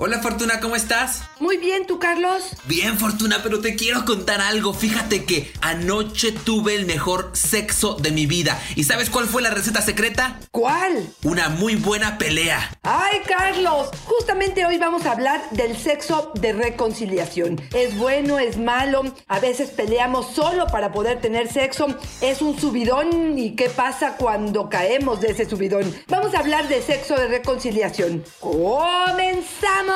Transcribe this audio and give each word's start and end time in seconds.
Hola 0.00 0.20
Fortuna, 0.20 0.60
¿cómo 0.60 0.76
estás? 0.76 1.22
Muy 1.40 1.56
bien, 1.56 1.84
¿tú 1.84 1.98
Carlos? 1.98 2.50
Bien 2.66 2.96
Fortuna, 3.00 3.40
pero 3.42 3.60
te 3.60 3.74
quiero 3.74 4.04
contar 4.04 4.40
algo. 4.40 4.72
Fíjate 4.72 5.24
que 5.24 5.52
anoche 5.60 6.30
tuve 6.30 6.76
el 6.76 6.86
mejor 6.86 7.32
sexo 7.32 7.94
de 7.94 8.12
mi 8.12 8.26
vida. 8.26 8.62
¿Y 8.76 8.84
sabes 8.84 9.10
cuál 9.10 9.26
fue 9.26 9.42
la 9.42 9.50
receta 9.50 9.82
secreta? 9.82 10.38
¿Cuál? 10.52 11.12
Una 11.24 11.48
muy 11.48 11.74
buena 11.74 12.16
pelea. 12.16 12.78
Ay 12.84 13.22
Carlos, 13.26 13.88
justamente 14.04 14.64
hoy 14.64 14.78
vamos 14.78 15.04
a 15.04 15.10
hablar 15.10 15.50
del 15.50 15.76
sexo 15.76 16.30
de 16.36 16.52
reconciliación. 16.52 17.60
¿Es 17.74 17.98
bueno, 17.98 18.38
es 18.38 18.56
malo? 18.56 19.02
A 19.26 19.40
veces 19.40 19.70
peleamos 19.70 20.32
solo 20.32 20.68
para 20.68 20.92
poder 20.92 21.20
tener 21.20 21.52
sexo. 21.52 21.88
¿Es 22.20 22.40
un 22.40 22.56
subidón? 22.56 23.36
¿Y 23.36 23.56
qué 23.56 23.68
pasa 23.68 24.16
cuando 24.16 24.68
caemos 24.68 25.20
de 25.20 25.32
ese 25.32 25.50
subidón? 25.50 25.92
Vamos 26.06 26.36
a 26.36 26.38
hablar 26.38 26.68
de 26.68 26.82
sexo 26.82 27.16
de 27.16 27.26
reconciliación. 27.26 28.22
¡Comenzamos! 28.38 29.87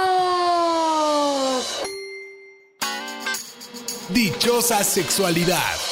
Dichosa 4.09 4.85
sexualidad. 4.85 5.92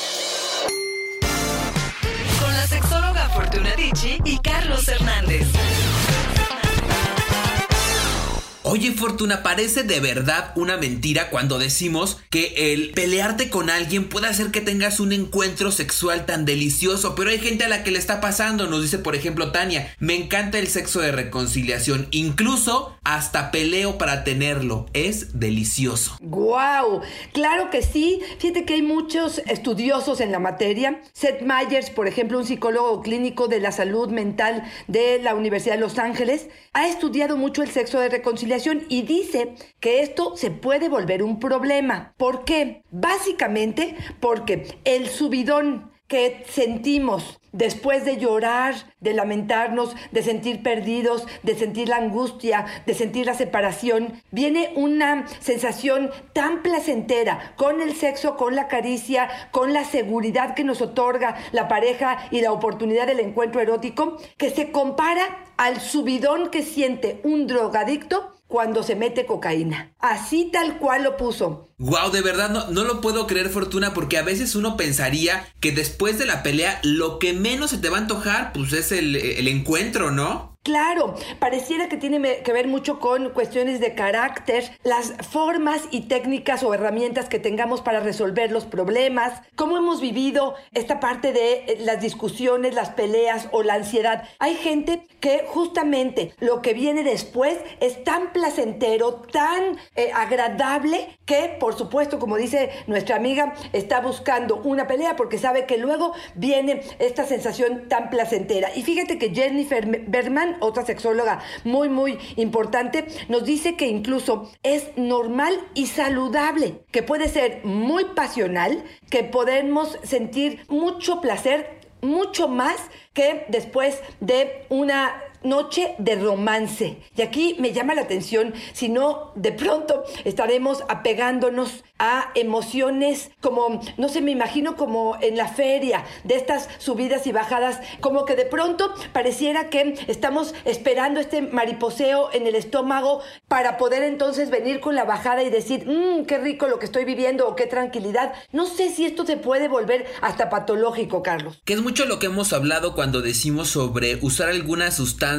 Oye 8.72 8.92
Fortuna, 8.92 9.42
parece 9.42 9.82
de 9.82 9.98
verdad 9.98 10.52
una 10.54 10.76
mentira 10.76 11.28
cuando 11.28 11.58
decimos 11.58 12.20
que 12.30 12.72
el 12.72 12.92
pelearte 12.92 13.50
con 13.50 13.68
alguien 13.68 14.08
puede 14.08 14.28
hacer 14.28 14.52
que 14.52 14.60
tengas 14.60 15.00
un 15.00 15.10
encuentro 15.12 15.72
sexual 15.72 16.24
tan 16.24 16.44
delicioso, 16.44 17.16
pero 17.16 17.30
hay 17.30 17.40
gente 17.40 17.64
a 17.64 17.68
la 17.68 17.82
que 17.82 17.90
le 17.90 17.98
está 17.98 18.20
pasando, 18.20 18.68
nos 18.68 18.80
dice 18.80 18.98
por 18.98 19.16
ejemplo 19.16 19.50
Tania, 19.50 19.92
me 19.98 20.14
encanta 20.14 20.60
el 20.60 20.68
sexo 20.68 21.00
de 21.00 21.10
reconciliación, 21.10 22.06
incluso 22.12 22.96
hasta 23.02 23.50
peleo 23.50 23.98
para 23.98 24.22
tenerlo, 24.22 24.86
es 24.92 25.40
delicioso. 25.40 26.16
¡Guau! 26.20 27.00
Claro 27.32 27.70
que 27.70 27.82
sí, 27.82 28.20
fíjate 28.38 28.66
que 28.66 28.74
hay 28.74 28.82
muchos 28.82 29.38
estudiosos 29.48 30.20
en 30.20 30.30
la 30.30 30.38
materia, 30.38 31.02
Seth 31.12 31.42
Meyers, 31.42 31.90
por 31.90 32.06
ejemplo, 32.06 32.38
un 32.38 32.46
psicólogo 32.46 33.02
clínico 33.02 33.48
de 33.48 33.58
la 33.58 33.72
salud 33.72 34.10
mental 34.10 34.62
de 34.86 35.18
la 35.20 35.34
Universidad 35.34 35.74
de 35.74 35.80
Los 35.80 35.98
Ángeles, 35.98 36.46
ha 36.72 36.86
estudiado 36.86 37.36
mucho 37.36 37.64
el 37.64 37.70
sexo 37.72 37.98
de 37.98 38.08
reconciliación 38.10 38.59
y 38.66 39.02
dice 39.02 39.54
que 39.80 40.00
esto 40.00 40.36
se 40.36 40.50
puede 40.50 40.88
volver 40.88 41.22
un 41.22 41.40
problema. 41.40 42.14
¿Por 42.16 42.44
qué? 42.44 42.82
Básicamente 42.90 43.96
porque 44.20 44.78
el 44.84 45.08
subidón 45.08 45.90
que 46.10 46.44
sentimos 46.48 47.38
después 47.52 48.04
de 48.04 48.16
llorar, 48.16 48.74
de 48.98 49.14
lamentarnos, 49.14 49.94
de 50.10 50.24
sentir 50.24 50.60
perdidos, 50.60 51.24
de 51.44 51.54
sentir 51.54 51.88
la 51.88 51.98
angustia, 51.98 52.66
de 52.84 52.94
sentir 52.94 53.26
la 53.26 53.34
separación, 53.34 54.20
viene 54.32 54.72
una 54.74 55.26
sensación 55.38 56.10
tan 56.32 56.62
placentera 56.62 57.54
con 57.56 57.80
el 57.80 57.94
sexo, 57.94 58.36
con 58.36 58.56
la 58.56 58.66
caricia, 58.66 59.28
con 59.52 59.72
la 59.72 59.84
seguridad 59.84 60.54
que 60.54 60.64
nos 60.64 60.82
otorga 60.82 61.36
la 61.52 61.68
pareja 61.68 62.18
y 62.32 62.40
la 62.40 62.50
oportunidad 62.50 63.06
del 63.06 63.20
encuentro 63.20 63.60
erótico, 63.60 64.16
que 64.36 64.50
se 64.50 64.72
compara 64.72 65.44
al 65.56 65.80
subidón 65.80 66.50
que 66.50 66.62
siente 66.62 67.20
un 67.22 67.46
drogadicto 67.46 68.39
cuando 68.50 68.82
se 68.82 68.96
mete 68.96 69.24
cocaína. 69.24 69.94
Así 70.00 70.50
tal 70.52 70.78
cual 70.78 71.04
lo 71.04 71.16
puso. 71.16 71.68
Wow, 71.78 72.10
de 72.10 72.20
verdad 72.20 72.68
no, 72.70 72.84
lo 72.84 73.00
puedo 73.00 73.26
creer, 73.26 73.48
Fortuna, 73.48 73.94
porque 73.94 74.18
a 74.18 74.22
veces 74.22 74.54
uno 74.54 74.76
pensaría 74.76 75.46
que 75.60 75.72
después 75.72 76.18
de 76.18 76.26
la 76.26 76.42
pelea 76.42 76.80
lo 76.82 77.18
que 77.18 77.32
menos 77.32 77.70
se 77.70 77.78
te 77.78 77.88
va 77.88 77.96
a 77.96 78.00
antojar, 78.00 78.52
pues 78.52 78.72
es 78.74 78.92
el 78.92 79.48
encuentro, 79.48 80.10
¿no? 80.10 80.49
Claro, 80.62 81.14
pareciera 81.38 81.88
que 81.88 81.96
tiene 81.96 82.42
que 82.42 82.52
ver 82.52 82.68
mucho 82.68 83.00
con 83.00 83.30
cuestiones 83.30 83.80
de 83.80 83.94
carácter, 83.94 84.76
las 84.82 85.14
formas 85.26 85.84
y 85.90 86.02
técnicas 86.02 86.62
o 86.62 86.74
herramientas 86.74 87.30
que 87.30 87.38
tengamos 87.38 87.80
para 87.80 88.00
resolver 88.00 88.52
los 88.52 88.66
problemas, 88.66 89.40
cómo 89.56 89.78
hemos 89.78 90.02
vivido 90.02 90.54
esta 90.72 91.00
parte 91.00 91.32
de 91.32 91.78
las 91.80 92.02
discusiones, 92.02 92.74
las 92.74 92.90
peleas 92.90 93.48
o 93.52 93.62
la 93.62 93.72
ansiedad. 93.72 94.24
Hay 94.38 94.54
gente 94.54 95.06
que 95.20 95.46
justamente 95.48 96.34
lo 96.40 96.60
que 96.60 96.74
viene 96.74 97.04
después 97.04 97.56
es 97.80 98.04
tan 98.04 98.30
placentero, 98.34 99.14
tan 99.14 99.78
eh, 99.96 100.10
agradable, 100.14 101.18
que 101.24 101.56
por 101.58 101.78
supuesto, 101.78 102.18
como 102.18 102.36
dice 102.36 102.70
nuestra 102.86 103.16
amiga, 103.16 103.54
está 103.72 104.00
buscando 104.00 104.56
una 104.56 104.86
pelea 104.86 105.16
porque 105.16 105.38
sabe 105.38 105.64
que 105.64 105.78
luego 105.78 106.12
viene 106.34 106.82
esta 106.98 107.24
sensación 107.24 107.88
tan 107.88 108.10
placentera. 108.10 108.70
Y 108.74 108.82
fíjate 108.82 109.18
que 109.18 109.34
Jennifer 109.34 109.86
Berman, 110.06 110.49
otra 110.60 110.84
sexóloga 110.84 111.40
muy, 111.64 111.88
muy 111.88 112.18
importante, 112.36 113.06
nos 113.28 113.44
dice 113.44 113.76
que 113.76 113.86
incluso 113.86 114.50
es 114.62 114.88
normal 114.96 115.54
y 115.74 115.86
saludable, 115.86 116.82
que 116.90 117.02
puede 117.02 117.28
ser 117.28 117.60
muy 117.64 118.04
pasional, 118.16 118.84
que 119.10 119.24
podemos 119.24 119.98
sentir 120.02 120.64
mucho 120.68 121.20
placer, 121.20 121.80
mucho 122.02 122.48
más 122.48 122.76
que 123.12 123.44
después 123.48 124.00
de 124.20 124.64
una 124.68 125.22
noche 125.42 125.94
de 125.98 126.16
romance. 126.16 126.98
Y 127.16 127.22
aquí 127.22 127.56
me 127.58 127.72
llama 127.72 127.94
la 127.94 128.02
atención, 128.02 128.54
si 128.72 128.88
no, 128.88 129.32
de 129.34 129.52
pronto 129.52 130.04
estaremos 130.24 130.84
apegándonos 130.88 131.84
a 131.98 132.30
emociones 132.34 133.30
como, 133.40 133.82
no 133.98 134.08
sé, 134.08 134.22
me 134.22 134.30
imagino 134.30 134.76
como 134.76 135.18
en 135.20 135.36
la 135.36 135.48
feria, 135.48 136.04
de 136.24 136.34
estas 136.34 136.68
subidas 136.78 137.26
y 137.26 137.32
bajadas, 137.32 137.78
como 138.00 138.24
que 138.24 138.36
de 138.36 138.46
pronto 138.46 138.94
pareciera 139.12 139.68
que 139.68 139.94
estamos 140.08 140.54
esperando 140.64 141.20
este 141.20 141.42
mariposeo 141.42 142.30
en 142.32 142.46
el 142.46 142.54
estómago 142.54 143.20
para 143.48 143.76
poder 143.76 144.02
entonces 144.02 144.50
venir 144.50 144.80
con 144.80 144.94
la 144.94 145.04
bajada 145.04 145.42
y 145.42 145.50
decir, 145.50 145.86
mmm, 145.86 146.24
qué 146.24 146.38
rico 146.38 146.68
lo 146.68 146.78
que 146.78 146.86
estoy 146.86 147.04
viviendo 147.04 147.46
o 147.46 147.54
qué 147.54 147.66
tranquilidad. 147.66 148.32
No 148.52 148.66
sé 148.66 148.88
si 148.90 149.04
esto 149.04 149.26
se 149.26 149.36
puede 149.36 149.68
volver 149.68 150.06
hasta 150.22 150.48
patológico, 150.48 151.22
Carlos. 151.22 151.60
Que 151.64 151.74
es 151.74 151.82
mucho 151.82 152.06
lo 152.06 152.18
que 152.18 152.26
hemos 152.26 152.54
hablado 152.54 152.94
cuando 152.94 153.20
decimos 153.20 153.68
sobre 153.68 154.18
usar 154.22 154.48
alguna 154.48 154.90
sustancia 154.90 155.29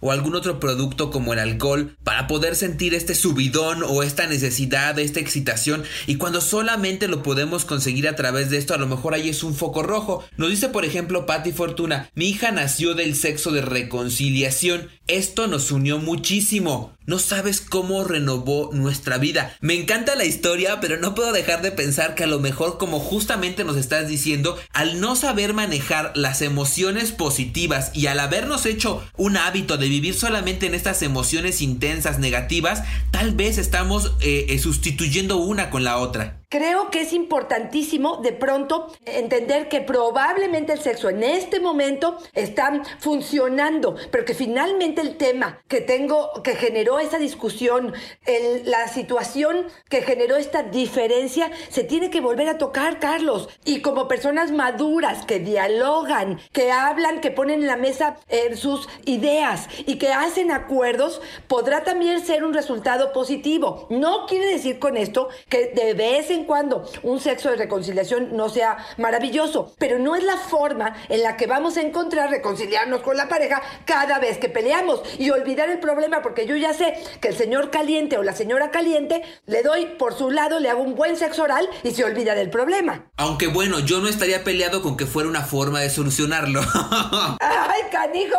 o 0.00 0.12
algún 0.12 0.34
otro 0.34 0.60
producto 0.60 1.10
como 1.10 1.32
el 1.32 1.38
alcohol 1.38 1.96
para 2.04 2.26
poder 2.26 2.56
sentir 2.56 2.94
este 2.94 3.14
subidón 3.14 3.82
o 3.82 4.02
esta 4.02 4.26
necesidad, 4.26 4.98
esta 4.98 5.20
excitación 5.20 5.84
y 6.06 6.16
cuando 6.16 6.40
solamente 6.40 7.08
lo 7.08 7.22
podemos 7.22 7.64
conseguir 7.64 8.08
a 8.08 8.16
través 8.16 8.50
de 8.50 8.58
esto, 8.58 8.74
a 8.74 8.78
lo 8.78 8.86
mejor 8.86 9.14
ahí 9.14 9.28
es 9.28 9.42
un 9.42 9.54
foco 9.54 9.82
rojo. 9.82 10.24
Nos 10.36 10.50
dice, 10.50 10.68
por 10.68 10.84
ejemplo, 10.84 11.26
Patty 11.26 11.52
Fortuna, 11.52 12.10
mi 12.14 12.28
hija 12.28 12.50
nació 12.50 12.94
del 12.94 13.14
sexo 13.14 13.50
de 13.50 13.62
reconciliación. 13.62 14.90
Esto 15.06 15.46
nos 15.46 15.70
unió 15.70 15.98
muchísimo. 15.98 16.92
No 17.04 17.18
sabes 17.18 17.60
cómo 17.60 18.04
renovó 18.04 18.70
nuestra 18.72 19.18
vida. 19.18 19.56
Me 19.60 19.74
encanta 19.74 20.14
la 20.14 20.24
historia, 20.24 20.78
pero 20.80 20.98
no 20.98 21.16
puedo 21.16 21.32
dejar 21.32 21.60
de 21.60 21.72
pensar 21.72 22.14
que 22.14 22.24
a 22.24 22.28
lo 22.28 22.38
mejor, 22.38 22.78
como 22.78 23.00
justamente 23.00 23.64
nos 23.64 23.76
estás 23.76 24.06
diciendo, 24.06 24.56
al 24.72 25.00
no 25.00 25.16
saber 25.16 25.52
manejar 25.52 26.12
las 26.14 26.42
emociones 26.42 27.10
positivas 27.10 27.90
y 27.92 28.06
al 28.06 28.20
habernos 28.20 28.66
hecho 28.66 29.02
un 29.22 29.36
hábito 29.36 29.76
de 29.76 29.88
vivir 29.88 30.14
solamente 30.14 30.66
en 30.66 30.74
estas 30.74 31.00
emociones 31.00 31.62
intensas 31.62 32.18
negativas, 32.18 32.82
tal 33.12 33.36
vez 33.36 33.56
estamos 33.56 34.16
eh, 34.20 34.46
eh, 34.48 34.58
sustituyendo 34.58 35.36
una 35.36 35.70
con 35.70 35.84
la 35.84 35.98
otra. 35.98 36.41
Creo 36.52 36.90
que 36.90 37.00
es 37.00 37.14
importantísimo 37.14 38.18
de 38.18 38.34
pronto 38.34 38.92
entender 39.06 39.70
que 39.70 39.80
probablemente 39.80 40.74
el 40.74 40.80
sexo 40.80 41.08
en 41.08 41.22
este 41.22 41.60
momento 41.60 42.18
está 42.34 42.82
funcionando, 42.98 43.96
pero 44.10 44.26
que 44.26 44.34
finalmente 44.34 45.00
el 45.00 45.16
tema 45.16 45.62
que 45.66 45.80
tengo, 45.80 46.42
que 46.42 46.54
generó 46.54 46.98
esa 46.98 47.16
discusión, 47.16 47.94
la 48.66 48.86
situación 48.88 49.68
que 49.88 50.02
generó 50.02 50.36
esta 50.36 50.62
diferencia, 50.62 51.50
se 51.70 51.84
tiene 51.84 52.10
que 52.10 52.20
volver 52.20 52.50
a 52.50 52.58
tocar, 52.58 52.98
Carlos. 52.98 53.48
Y 53.64 53.80
como 53.80 54.06
personas 54.06 54.52
maduras 54.52 55.24
que 55.24 55.38
dialogan, 55.38 56.38
que 56.52 56.70
hablan, 56.70 57.22
que 57.22 57.30
ponen 57.30 57.62
en 57.62 57.66
la 57.66 57.76
mesa 57.76 58.18
eh, 58.28 58.56
sus 58.56 58.90
ideas 59.06 59.68
y 59.86 59.96
que 59.96 60.12
hacen 60.12 60.52
acuerdos, 60.52 61.22
podrá 61.48 61.82
también 61.82 62.20
ser 62.20 62.44
un 62.44 62.52
resultado 62.52 63.14
positivo. 63.14 63.86
No 63.88 64.26
quiere 64.26 64.44
decir 64.44 64.78
con 64.78 64.98
esto 64.98 65.30
que 65.48 65.68
de 65.68 65.94
vez 65.94 66.28
en 66.28 66.41
en 66.42 66.44
cuando 66.44 66.84
un 67.02 67.20
sexo 67.20 67.50
de 67.50 67.56
reconciliación 67.56 68.36
no 68.36 68.48
sea 68.48 68.76
maravilloso, 68.98 69.74
pero 69.78 69.98
no 69.98 70.16
es 70.16 70.24
la 70.24 70.36
forma 70.36 70.94
en 71.08 71.22
la 71.22 71.36
que 71.36 71.46
vamos 71.46 71.76
a 71.76 71.82
encontrar 71.82 72.30
reconciliarnos 72.30 73.02
con 73.02 73.16
la 73.16 73.28
pareja 73.28 73.62
cada 73.84 74.18
vez 74.18 74.38
que 74.38 74.48
peleamos 74.48 75.02
y 75.18 75.30
olvidar 75.30 75.70
el 75.70 75.78
problema, 75.78 76.22
porque 76.22 76.46
yo 76.46 76.56
ya 76.56 76.74
sé 76.74 76.94
que 77.20 77.28
el 77.28 77.36
señor 77.36 77.70
caliente 77.70 78.18
o 78.18 78.22
la 78.22 78.34
señora 78.34 78.70
caliente 78.70 79.22
le 79.46 79.62
doy 79.62 79.86
por 79.98 80.14
su 80.14 80.30
lado, 80.30 80.60
le 80.60 80.70
hago 80.70 80.82
un 80.82 80.94
buen 80.94 81.16
sexo 81.16 81.44
oral 81.44 81.68
y 81.82 81.92
se 81.92 82.04
olvida 82.04 82.34
del 82.34 82.50
problema. 82.50 83.10
Aunque 83.16 83.46
bueno, 83.46 83.80
yo 83.80 84.00
no 84.00 84.08
estaría 84.08 84.44
peleado 84.44 84.82
con 84.82 84.96
que 84.96 85.06
fuera 85.06 85.28
una 85.28 85.42
forma 85.42 85.80
de 85.80 85.90
solucionarlo. 85.90 86.60
¡Ay, 87.40 87.82
canijo! 87.90 88.38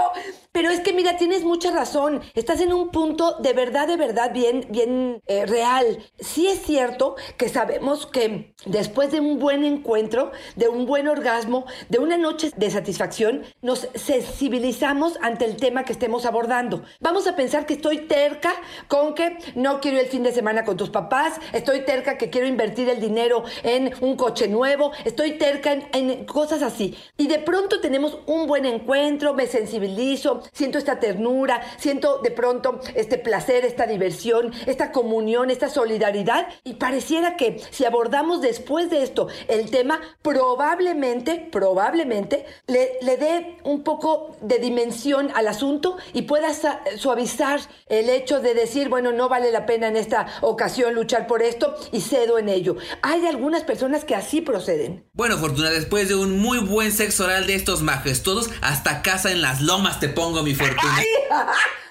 Pero 0.53 0.69
es 0.69 0.81
que 0.81 0.93
mira, 0.93 1.17
tienes 1.17 1.43
mucha 1.43 1.71
razón. 1.71 2.21
Estás 2.35 2.61
en 2.61 2.73
un 2.73 2.89
punto 2.91 3.37
de 3.39 3.53
verdad, 3.53 3.87
de 3.87 3.97
verdad 3.97 4.31
bien, 4.31 4.67
bien 4.69 5.19
eh, 5.25 5.47
real. 5.47 5.97
Sí 6.19 6.45
es 6.45 6.61
cierto 6.61 7.15
que 7.37 7.49
sabemos 7.49 8.05
que 8.05 8.53
después 8.67 9.11
de 9.11 9.19
un 9.19 9.39
buen 9.39 9.63
encuentro, 9.63 10.31
de 10.55 10.69
un 10.69 10.85
buen 10.85 11.07
orgasmo, 11.07 11.65
de 11.89 11.97
una 11.97 12.17
noche 12.17 12.51
de 12.55 12.69
satisfacción, 12.69 13.41
nos 13.63 13.87
sensibilizamos 13.95 15.17
ante 15.23 15.45
el 15.45 15.57
tema 15.57 15.85
que 15.85 15.93
estemos 15.93 16.23
abordando. 16.23 16.83
Vamos 16.99 17.25
a 17.25 17.35
pensar 17.35 17.65
que 17.65 17.73
estoy 17.73 18.01
terca 18.01 18.53
con 18.87 19.15
que 19.15 19.39
no 19.55 19.81
quiero 19.81 19.99
el 19.99 20.05
fin 20.05 20.21
de 20.21 20.33
semana 20.33 20.65
con 20.65 20.77
tus 20.77 20.91
papás, 20.91 21.33
estoy 21.51 21.83
terca 21.83 22.19
que 22.19 22.29
quiero 22.29 22.45
invertir 22.45 22.89
el 22.89 23.01
dinero 23.01 23.43
en 23.63 23.91
un 24.01 24.15
coche 24.15 24.47
nuevo, 24.47 24.91
estoy 25.03 25.39
terca 25.39 25.73
en 25.93 26.25
cosas 26.25 26.61
así. 26.61 26.95
Y 27.17 27.25
de 27.25 27.39
pronto 27.39 27.81
tenemos 27.81 28.19
un 28.27 28.45
buen 28.45 28.65
encuentro, 28.67 29.33
me 29.33 29.47
sensibilizo, 29.47 30.42
siento 30.51 30.77
esta 30.77 30.99
ternura, 30.99 31.61
siento 31.77 32.19
de 32.19 32.31
pronto 32.31 32.79
este 32.95 33.17
placer, 33.17 33.65
esta 33.65 33.85
diversión, 33.85 34.51
esta 34.65 34.91
comunión, 34.91 35.49
esta 35.49 35.69
solidaridad 35.69 36.47
y 36.63 36.75
pareciera 36.75 37.37
que 37.37 37.61
si 37.71 37.85
abordamos 37.85 38.41
después 38.41 38.89
de 38.89 39.03
esto 39.03 39.27
el 39.47 39.69
tema, 39.69 40.01
probablemente, 40.21 41.47
probablemente 41.51 42.45
le, 42.67 42.97
le 43.01 43.17
dé 43.17 43.57
un 43.63 43.83
poco 43.83 44.35
de 44.41 44.59
dimensión 44.59 45.31
al 45.35 45.47
asunto 45.47 45.97
y 46.13 46.23
pueda 46.23 46.49
suavizar 46.97 47.59
el 47.87 48.09
hecho 48.09 48.39
de 48.39 48.53
decir, 48.53 48.89
bueno, 48.89 49.11
no 49.11 49.29
vale 49.29 49.51
la 49.51 49.65
pena 49.65 49.87
en 49.87 49.97
esta 49.97 50.27
ocasión 50.41 50.93
luchar 50.93 51.27
por 51.27 51.41
esto 51.41 51.75
y 51.91 52.01
cedo 52.01 52.37
en 52.37 52.49
ello. 52.49 52.75
Hay 53.01 53.25
algunas 53.25 53.63
personas 53.63 54.05
que 54.05 54.15
así 54.15 54.41
proceden. 54.41 55.09
Bueno, 55.13 55.37
Fortuna, 55.37 55.69
después 55.69 56.09
de 56.09 56.15
un 56.15 56.39
muy 56.39 56.59
buen 56.59 56.91
sexo 56.91 57.25
oral 57.25 57.47
de 57.47 57.55
estos 57.55 57.81
majestuosos, 57.81 58.49
hasta 58.61 59.01
casa 59.01 59.31
en 59.31 59.41
las 59.41 59.61
lomas 59.61 59.99
te 59.99 60.09
pongo 60.09 60.32
mi 60.41 60.53
fortuna. 60.53 61.01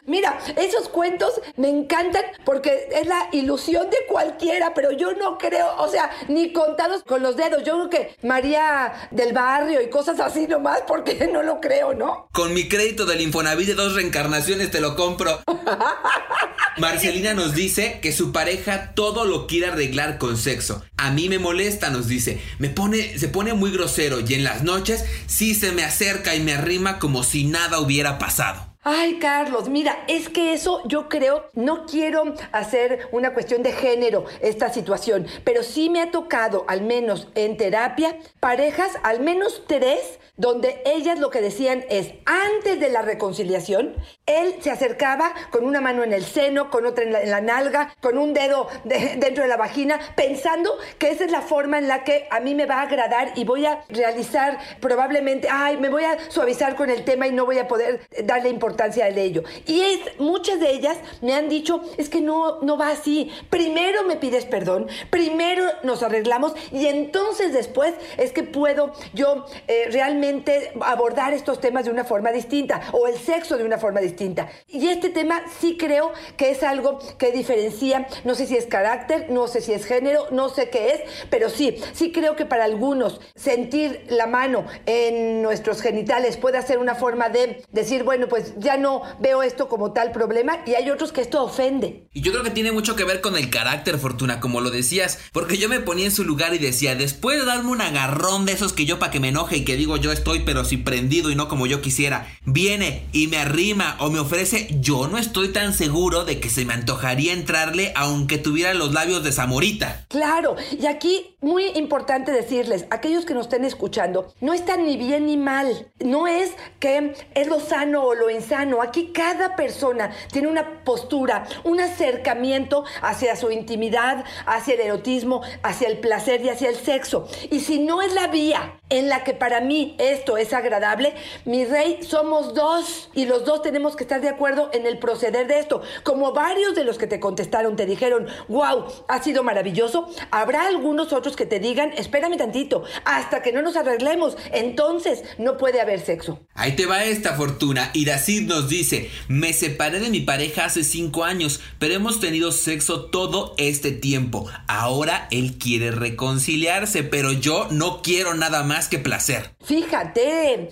Mira, 0.05 0.37
esos 0.57 0.89
cuentos 0.89 1.41
me 1.57 1.69
encantan 1.69 2.25
porque 2.45 2.89
es 2.91 3.07
la 3.07 3.29
ilusión 3.31 3.89
de 3.89 3.99
cualquiera, 4.09 4.75
pero 4.75 4.91
yo 4.91 5.13
no 5.13 5.39
creo, 5.39 5.77
o 5.79 5.89
sea, 5.89 6.11
ni 6.29 6.53
contados 6.53 7.05
con 7.05 7.23
los 7.23 7.37
dedos. 7.37 7.63
Yo 7.63 7.75
creo 7.75 7.91
que 7.91 8.17
María 8.27 9.09
del 9.13 9.33
Barrio 9.33 9.81
y 9.81 9.91
cosas 9.91 10.19
así 10.19 10.49
nomás, 10.49 10.81
porque 10.89 11.29
no 11.33 11.45
lo 11.45 11.61
creo, 11.61 11.95
¿no? 11.95 12.29
Con 12.33 12.53
mi 12.53 12.69
crédito 12.69 13.07
del 13.07 13.21
Infonavit 13.21 13.69
de 13.69 13.75
dos 13.75 13.95
reencarnaciones 13.95 14.73
te 14.73 14.81
lo 14.81 14.97
compro. 14.97 15.41
Marcelina 16.79 17.35
nos 17.35 17.55
dice 17.55 18.01
que 18.03 18.11
su 18.11 18.33
pareja 18.33 18.95
todo 18.95 19.25
lo 19.25 19.47
quiere 19.47 19.67
arreglar 19.67 20.19
con 20.19 20.37
sexo. 20.37 20.83
A 20.97 21.13
mí 21.13 21.29
me 21.29 21.39
molesta, 21.39 21.91
nos 21.91 22.09
dice. 22.09 22.41
Me 22.59 22.71
pone, 22.71 23.19
se 23.19 23.29
pone 23.29 23.55
muy 23.55 23.71
grosero 23.71 24.19
y 24.19 24.35
en 24.35 24.43
las 24.43 24.65
noches 24.65 25.05
sí 25.27 25.55
se 25.55 25.71
me 25.71 25.85
acerca 25.85 26.35
y 26.35 26.41
me 26.41 26.55
arrima 26.55 26.99
como 26.99 27.23
si 27.23 27.45
nada 27.45 27.79
hubiera 27.79 28.19
pasado. 28.19 28.72
Ay, 28.85 29.21
Carlos, 29.21 29.69
mira, 29.69 30.03
es 30.09 30.29
que 30.29 30.53
eso 30.53 30.83
yo 30.89 31.09
creo, 31.09 31.45
no 31.55 31.87
quiero 31.87 32.35
hacer 32.51 33.07
una 33.13 33.33
cuestión 33.33 33.63
de 33.63 33.71
género 33.71 34.25
esta 34.41 34.73
situación, 34.73 35.29
pero 35.45 35.63
sí 35.63 35.89
me 35.89 36.03
ha 36.03 36.11
tocado, 36.11 36.65
al 36.67 36.83
menos 36.83 37.29
en 37.37 37.57
terapia, 37.57 38.19
parejas, 38.41 38.91
al 39.05 39.21
menos 39.21 39.67
tres, 39.69 40.19
donde 40.37 40.83
ellas 40.85 41.21
lo 41.21 41.31
que 41.31 41.41
decían 41.41 41.85
es, 41.91 42.15
antes 42.25 42.81
de 42.81 42.89
la 42.89 43.03
reconciliación, 43.03 43.95
él 44.27 44.57
se 44.61 44.73
acercaba 44.73 45.33
con 45.53 45.65
una 45.65 45.81
mano 45.81 46.03
en 46.03 46.13
el 46.13 46.25
seno, 46.25 46.69
con 46.69 46.85
otra 46.85 47.05
en 47.05 47.13
la, 47.13 47.41
nalga, 47.41 47.95
con 48.01 48.19
un 48.19 48.35
dedo 48.35 48.67
dentro 48.83 49.45
de 49.45 49.49
la 49.49 49.57
vagina, 49.57 50.01
pensando 50.17 50.77
que 50.99 51.11
esa 51.11 51.25
es 51.25 51.31
la 51.31 51.43
forma 51.43 51.79
en 51.79 51.87
la 51.87 52.03
que 52.03 52.27
a 52.33 52.41
mí 52.41 52.57
me 52.57 52.67
va 52.67 52.81
a 52.81 52.83
agradar 52.83 53.31
y 53.37 53.45
voy 53.45 53.65
a 53.65 53.85
realizar 53.91 54.59
probablemente, 54.81 55.47
ay, 55.49 55.77
me 55.77 55.89
voy 55.89 56.03
a 56.03 56.19
suavizar 56.31 56.75
con 56.75 56.91
el 56.91 57.05
tema 57.05 57.29
y 57.29 57.33
no 57.33 57.45
voy 57.45 57.59
a 57.59 57.69
poder 57.69 58.01
darle 58.25 58.49
importancia 58.49 58.72
de 58.77 59.23
ello. 59.23 59.43
Y 59.67 59.81
es, 59.81 60.01
muchas 60.19 60.61
de 60.61 60.71
ellas 60.71 60.99
me 61.21 61.35
han 61.35 61.49
dicho, 61.49 61.81
es 61.97 62.09
que 62.09 62.21
no, 62.21 62.61
no 62.63 62.77
va 62.77 62.91
así. 62.91 63.31
Primero 63.49 64.03
me 64.05 64.17
pides 64.17 64.45
perdón, 64.45 64.89
primero 65.11 65.65
nos 65.83 66.03
arreglamos 66.03 66.53
y 66.73 66.87
entonces 66.87 67.53
después 67.53 67.95
es 68.19 68.33
que 68.33 68.43
puedo 68.43 68.93
yo 69.15 69.47
eh, 69.69 69.89
realmente 69.91 70.73
abordar 70.81 71.33
estos 71.33 71.61
temas 71.61 71.85
de 71.85 71.91
una 71.91 72.05
forma 72.05 72.33
distinta 72.33 72.81
o 72.93 73.07
el 73.07 73.17
sexo 73.17 73.57
de 73.57 73.65
una 73.65 73.79
forma 73.79 74.01
distinta. 74.01 74.49
Y 74.69 74.89
este 74.89 75.11
tema 75.11 75.43
sí 75.61 75.77
creo 75.79 76.13
que 76.37 76.51
es 76.51 76.63
algo 76.63 76.99
que 77.19 77.33
diferencia, 77.33 78.07
no 78.25 78.35
sé 78.35 78.47
si 78.47 78.57
es 78.57 78.67
carácter, 78.67 79.31
no 79.31 79.49
sé 79.49 79.61
si 79.61 79.73
es 79.73 79.85
género, 79.85 80.27
no 80.31 80.49
sé 80.49 80.71
qué 80.71 80.91
es, 80.91 81.01
pero 81.31 81.49
sí, 81.49 81.77
sí 81.93 82.13
creo 82.13 82.37
que 82.37 82.47
para 82.47 82.65
algunos 82.65 83.21
sentir 83.35 84.05
la 84.09 84.27
mano 84.27 84.67
en 84.87 85.43
nuestros 85.43 85.81
genitales 85.81 86.37
puede 86.37 86.61
ser 86.63 86.79
una 86.79 86.95
forma 86.95 87.29
de 87.29 87.63
decir, 87.71 88.05
bueno, 88.05 88.29
pues 88.29 88.55
ya 88.63 88.77
no 88.77 89.03
veo 89.21 89.43
esto 89.43 89.69
como 89.69 89.93
tal 89.93 90.13
problema 90.13 90.59
y 90.67 90.75
hay 90.75 90.91
otros 90.91 91.13
que 91.13 91.21
esto 91.21 91.43
ofende. 91.43 92.09
Y 92.13 92.23
yo 92.23 92.33
creo 92.33 92.45
que 92.45 92.51
tiene 92.51 92.73
mucho 92.73 92.97
que 92.97 93.05
ver 93.05 93.21
con 93.21 93.37
el 93.37 93.51
carácter, 93.51 93.99
Fortuna, 93.99 94.41
como 94.41 94.61
lo 94.61 94.71
decías, 94.71 95.19
porque 95.33 95.59
yo 95.59 95.69
me 95.69 95.81
ponía 95.81 96.07
en 96.07 96.13
su 96.13 96.25
lugar 96.25 96.55
y 96.55 96.59
decía, 96.59 96.95
después 96.95 97.39
de 97.39 97.45
darme 97.45 97.71
un 97.71 97.81
agarrón 97.81 98.47
de 98.47 98.53
esos 98.53 98.73
que 98.73 98.85
yo 98.85 98.99
para 98.99 99.11
que 99.13 99.21
me 99.21 99.29
enoje 99.29 99.59
y 99.59 99.65
que 99.65 99.77
digo 99.77 99.97
yo 99.97 100.13
estoy 100.13 100.41
pero 100.41 100.65
si 100.65 100.77
prendido 100.77 101.31
y 101.31 101.35
no 101.35 101.49
como 101.49 101.67
yo 101.67 101.81
quisiera, 101.81 102.29
viene 102.45 103.07
y 103.13 103.29
me 103.29 103.39
arrima 103.39 103.97
o 103.99 104.11
me 104.11 104.19
ofrece, 104.19 104.69
yo 104.81 105.09
no 105.09 105.19
estoy 105.19 105.49
tan 105.49 105.75
seguro 105.75 106.25
de 106.25 106.41
que 106.41 106.51
se 106.51 106.65
me 106.65 106.75
antojaría 106.75 107.33
entrarle 107.33 107.93
aunque 107.97 108.39
tuviera 108.39 108.75
los 108.75 108.93
labios 108.93 109.23
de 109.23 109.33
Zamorita. 109.33 110.07
Claro, 110.09 110.57
y 110.79 110.87
aquí 110.87 111.32
muy 111.43 111.67
importante 111.75 112.33
decirles, 112.33 112.87
aquellos 112.91 113.27
que 113.27 113.35
nos 113.35 113.47
estén 113.47 113.65
escuchando, 113.65 114.33
no 114.41 114.55
está 114.55 114.77
ni 114.77 114.97
bien 114.97 115.27
ni 115.27 115.37
mal, 115.37 115.91
no 116.01 116.27
es 116.27 116.53
que 116.81 117.15
es 117.35 117.49
lo 117.49 117.61
sano 117.61 118.05
o 118.05 118.15
lo 118.15 118.31
insano, 118.31 118.81
Aquí 118.81 119.13
cada 119.13 119.57
persona 119.57 120.13
tiene 120.31 120.49
una 120.49 120.85
postura, 120.85 121.47
un 121.65 121.81
acercamiento 121.81 122.85
hacia 123.01 123.37
su 123.37 123.51
intimidad, 123.51 124.25
hacia 124.47 124.75
el 124.75 124.81
erotismo, 124.81 125.43
hacia 125.63 125.89
el 125.89 125.99
placer 125.99 126.45
y 126.45 126.49
hacia 126.49 126.69
el 126.69 126.77
sexo. 126.77 127.29
Y 127.51 127.61
si 127.61 127.79
no 127.79 128.03
es 128.03 128.13
la 128.15 128.29
vía 128.29 128.79
en 128.89 129.09
la 129.09 129.25
que 129.25 129.33
para 129.33 129.61
mí 129.61 129.97
esto 129.99 130.37
es 130.37 130.53
agradable, 130.53 131.15
mi 131.45 131.65
rey, 131.65 132.03
somos 132.03 132.55
dos 132.55 133.11
y 133.15 133.25
los 133.25 133.45
dos 133.45 133.63
tenemos 133.63 133.97
que 133.97 134.05
estar 134.05 134.21
de 134.21 134.29
acuerdo 134.29 134.69
en 134.73 134.87
el 134.87 134.99
proceder 134.99 135.47
de 135.47 135.59
esto. 135.59 135.81
Como 136.03 136.33
varios 136.33 136.75
de 136.75 136.85
los 136.85 136.99
que 136.99 137.07
te 137.07 137.19
contestaron 137.19 137.75
te 137.77 137.87
dijeron, 137.87 138.27
wow, 138.49 138.85
ha 139.09 139.23
sido 139.23 139.43
maravilloso, 139.43 140.09
habrá 140.31 140.67
algunos 140.67 141.13
otros 141.13 141.32
que 141.37 141.47
te 141.47 141.61
digan, 141.61 141.93
espérame 141.97 142.37
tantito, 142.37 142.85
hasta 143.05 143.43
que 143.43 143.53
no 143.53 143.63
nos 143.63 143.77
arreglemos, 143.77 144.37
entonces 144.53 145.25
no 145.39 145.57
puede 145.57 145.81
haber 145.81 146.01
sexo. 146.01 146.41
Ahí 146.55 146.73
te 146.73 146.87
va 146.87 147.05
esta 147.05 147.35
fortuna. 147.35 147.91
Iracid 147.95 148.43
nos 148.43 148.69
dice, 148.69 149.11
me 149.29 149.53
separé 149.53 150.01
de 150.01 150.11
mi 150.11 150.21
pareja 150.21 150.65
hace 150.65 150.85
cinco 150.85 151.25
años, 151.25 151.61
pero 151.79 151.95
hemos 151.95 152.21
tenido 152.21 152.53
sexo 152.53 153.07
todo 153.07 153.55
este 153.59 153.93
tiempo. 153.93 154.49
Ahora 154.67 155.29
él 155.31 155.59
quiere 155.59 155.91
reconciliarse, 155.91 157.03
pero 157.03 157.33
yo 157.33 157.69
no 157.71 158.03
quiero 158.03 158.35
nada 158.35 158.63
más 158.63 158.89
que 158.89 158.99
placer. 158.99 159.55
Fíjate, 159.65 160.69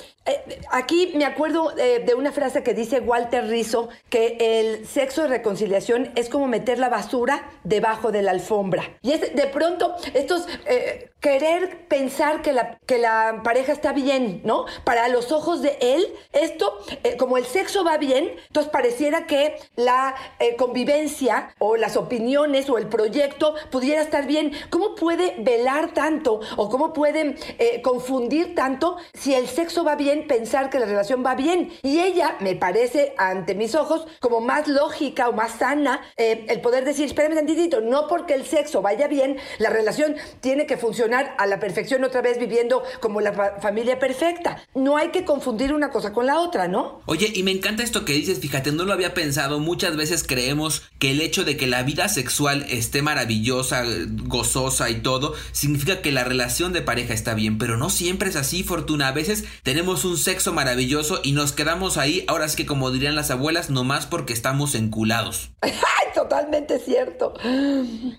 aquí 0.71 1.13
me 1.15 1.25
acuerdo 1.25 1.77
eh, 1.77 2.03
de 2.05 2.15
una 2.15 2.33
frase 2.33 2.63
que 2.63 2.75
dice 2.75 3.01
Walter 3.01 3.47
Rizzo, 3.47 3.89
que 4.09 4.37
el 4.41 4.87
sexo 4.87 5.23
de 5.23 5.29
reconciliación 5.29 6.11
es 6.15 6.29
como 6.29 6.47
meter 6.47 6.79
la 6.79 6.89
basura 6.89 7.51
debajo 7.65 8.13
de 8.13 8.23
la 8.23 8.33
alfombra. 8.33 8.99
Y 9.03 9.13
es 9.13 9.35
de 9.35 9.47
pronto 9.47 9.95
estos 10.15 10.47
eh, 10.67 11.11
querer 11.21 11.87
pensar 11.89 12.43
que 12.43 12.53
la, 12.53 12.79
que 12.87 12.99
la 12.99 13.43
pareja 13.45 13.73
está 13.73 13.93
bien, 13.93 14.41
¿no? 14.45 14.65
Para 14.85 15.09
los 15.09 15.33
ojos 15.33 15.61
de 15.61 15.77
él, 15.81 16.07
esto, 16.33 16.79
como 17.19 17.37
el 17.37 17.45
sexo 17.45 17.85
va 17.85 17.99
bien, 17.99 18.33
entonces 18.47 18.73
pareciera 18.73 19.27
que 19.27 19.57
la 19.77 20.15
convivencia 20.57 21.55
o 21.59 21.77
las 21.77 21.99
opiniones 21.99 22.71
o 22.71 22.79
el 22.79 22.87
proyecto 22.87 23.55
pudiera 23.71 24.01
estar 24.01 24.27
bien. 24.27 24.53
¿Cómo 24.71 24.95
puede 24.95 25.35
velar 25.41 25.93
tanto 25.93 26.41
o 26.57 26.71
cómo 26.71 26.95
puede 26.95 27.37
confundir 27.83 28.55
tanto 28.55 28.97
si 29.13 29.35
el 29.35 29.47
sexo 29.47 29.85
va 29.85 29.97
bien? 29.97 30.20
Pensar 30.27 30.71
que 30.71 30.79
la 30.79 30.87
relación 30.87 31.25
va 31.25 31.35
bien. 31.35 31.73
Y 31.83 32.01
ella 32.01 32.37
me 32.41 32.55
parece, 32.55 33.15
ante 33.19 33.55
mis 33.55 33.75
ojos, 33.75 34.07
como 34.21 34.41
más 34.41 34.69
lógica 34.69 35.29
o 35.29 35.33
más 35.33 35.53
sana 35.53 36.01
eh, 36.17 36.47
el 36.49 36.61
poder 36.61 36.85
decir, 36.85 37.07
espérame 37.07 37.35
tantitito, 37.35 37.81
no 37.81 38.09
porque 38.09 38.35
el 38.35 38.45
sexo 38.45 38.83
vaya 38.83 39.09
bien, 39.09 39.39
la 39.59 39.71
relación 39.71 40.17
tiene 40.41 40.67
que 40.67 40.77
funcionar 40.77 41.35
a 41.39 41.47
la 41.47 41.61
perfección 41.61 42.05
otra 42.05 42.23
vez 42.23 42.39
viviendo 42.39 42.83
como 43.01 43.21
la 43.21 43.33
familia 43.61 43.99
perfecta. 43.99 44.65
No 44.75 44.97
hay 44.97 45.09
que 45.09 45.25
confundir 45.25 45.73
una 45.73 45.91
cosa 45.91 46.13
con 46.13 46.27
la 46.27 46.41
otra, 46.41 46.69
¿no? 46.69 47.03
Oye, 47.07 47.31
y 47.35 47.43
me 47.43 47.51
encanta 47.51 47.83
esto 47.83 48.05
que 48.05 48.13
dices, 48.13 48.41
fíjate, 48.41 48.73
no 48.73 48.85
lo 48.85 48.93
había 48.93 49.15
pensado, 49.15 49.61
muchas 49.61 49.97
veces 49.97 50.25
creemos 50.25 50.83
que 50.99 51.11
el 51.11 51.21
hecho 51.21 51.45
de 51.45 51.57
que 51.57 51.67
la 51.67 51.83
vida 51.83 52.09
sexual 52.09 52.67
esté 52.69 53.03
maravillosa, 53.03 53.85
gozosa 54.25 54.91
y 54.91 55.01
todo, 55.01 55.35
significa 55.53 56.03
que 56.03 56.13
la 56.13 56.25
relación 56.25 56.73
de 56.73 56.83
pareja 56.83 57.15
está 57.15 57.35
bien, 57.35 57.59
pero 57.59 57.77
no 57.77 57.91
siempre 57.91 58.29
es 58.29 58.37
así, 58.37 58.63
Fortuna. 58.63 59.09
A 59.09 59.13
veces 59.13 59.45
tenemos 59.63 60.05
un 60.05 60.10
sexo 60.17 60.53
maravilloso 60.53 61.21
y 61.23 61.33
nos 61.33 61.53
quedamos 61.53 61.97
ahí, 61.97 62.25
ahora 62.27 62.47
es 62.47 62.57
que 62.57 62.67
como 62.67 62.91
dirían 62.91 63.15
las 63.15 63.31
abuelas, 63.31 63.71
nomás 63.71 64.07
porque 64.07 64.33
estamos 64.33 64.75
enculados. 64.75 65.51
¡Ay, 65.61 65.73
totalmente 66.15 66.79
cierto! 66.79 67.35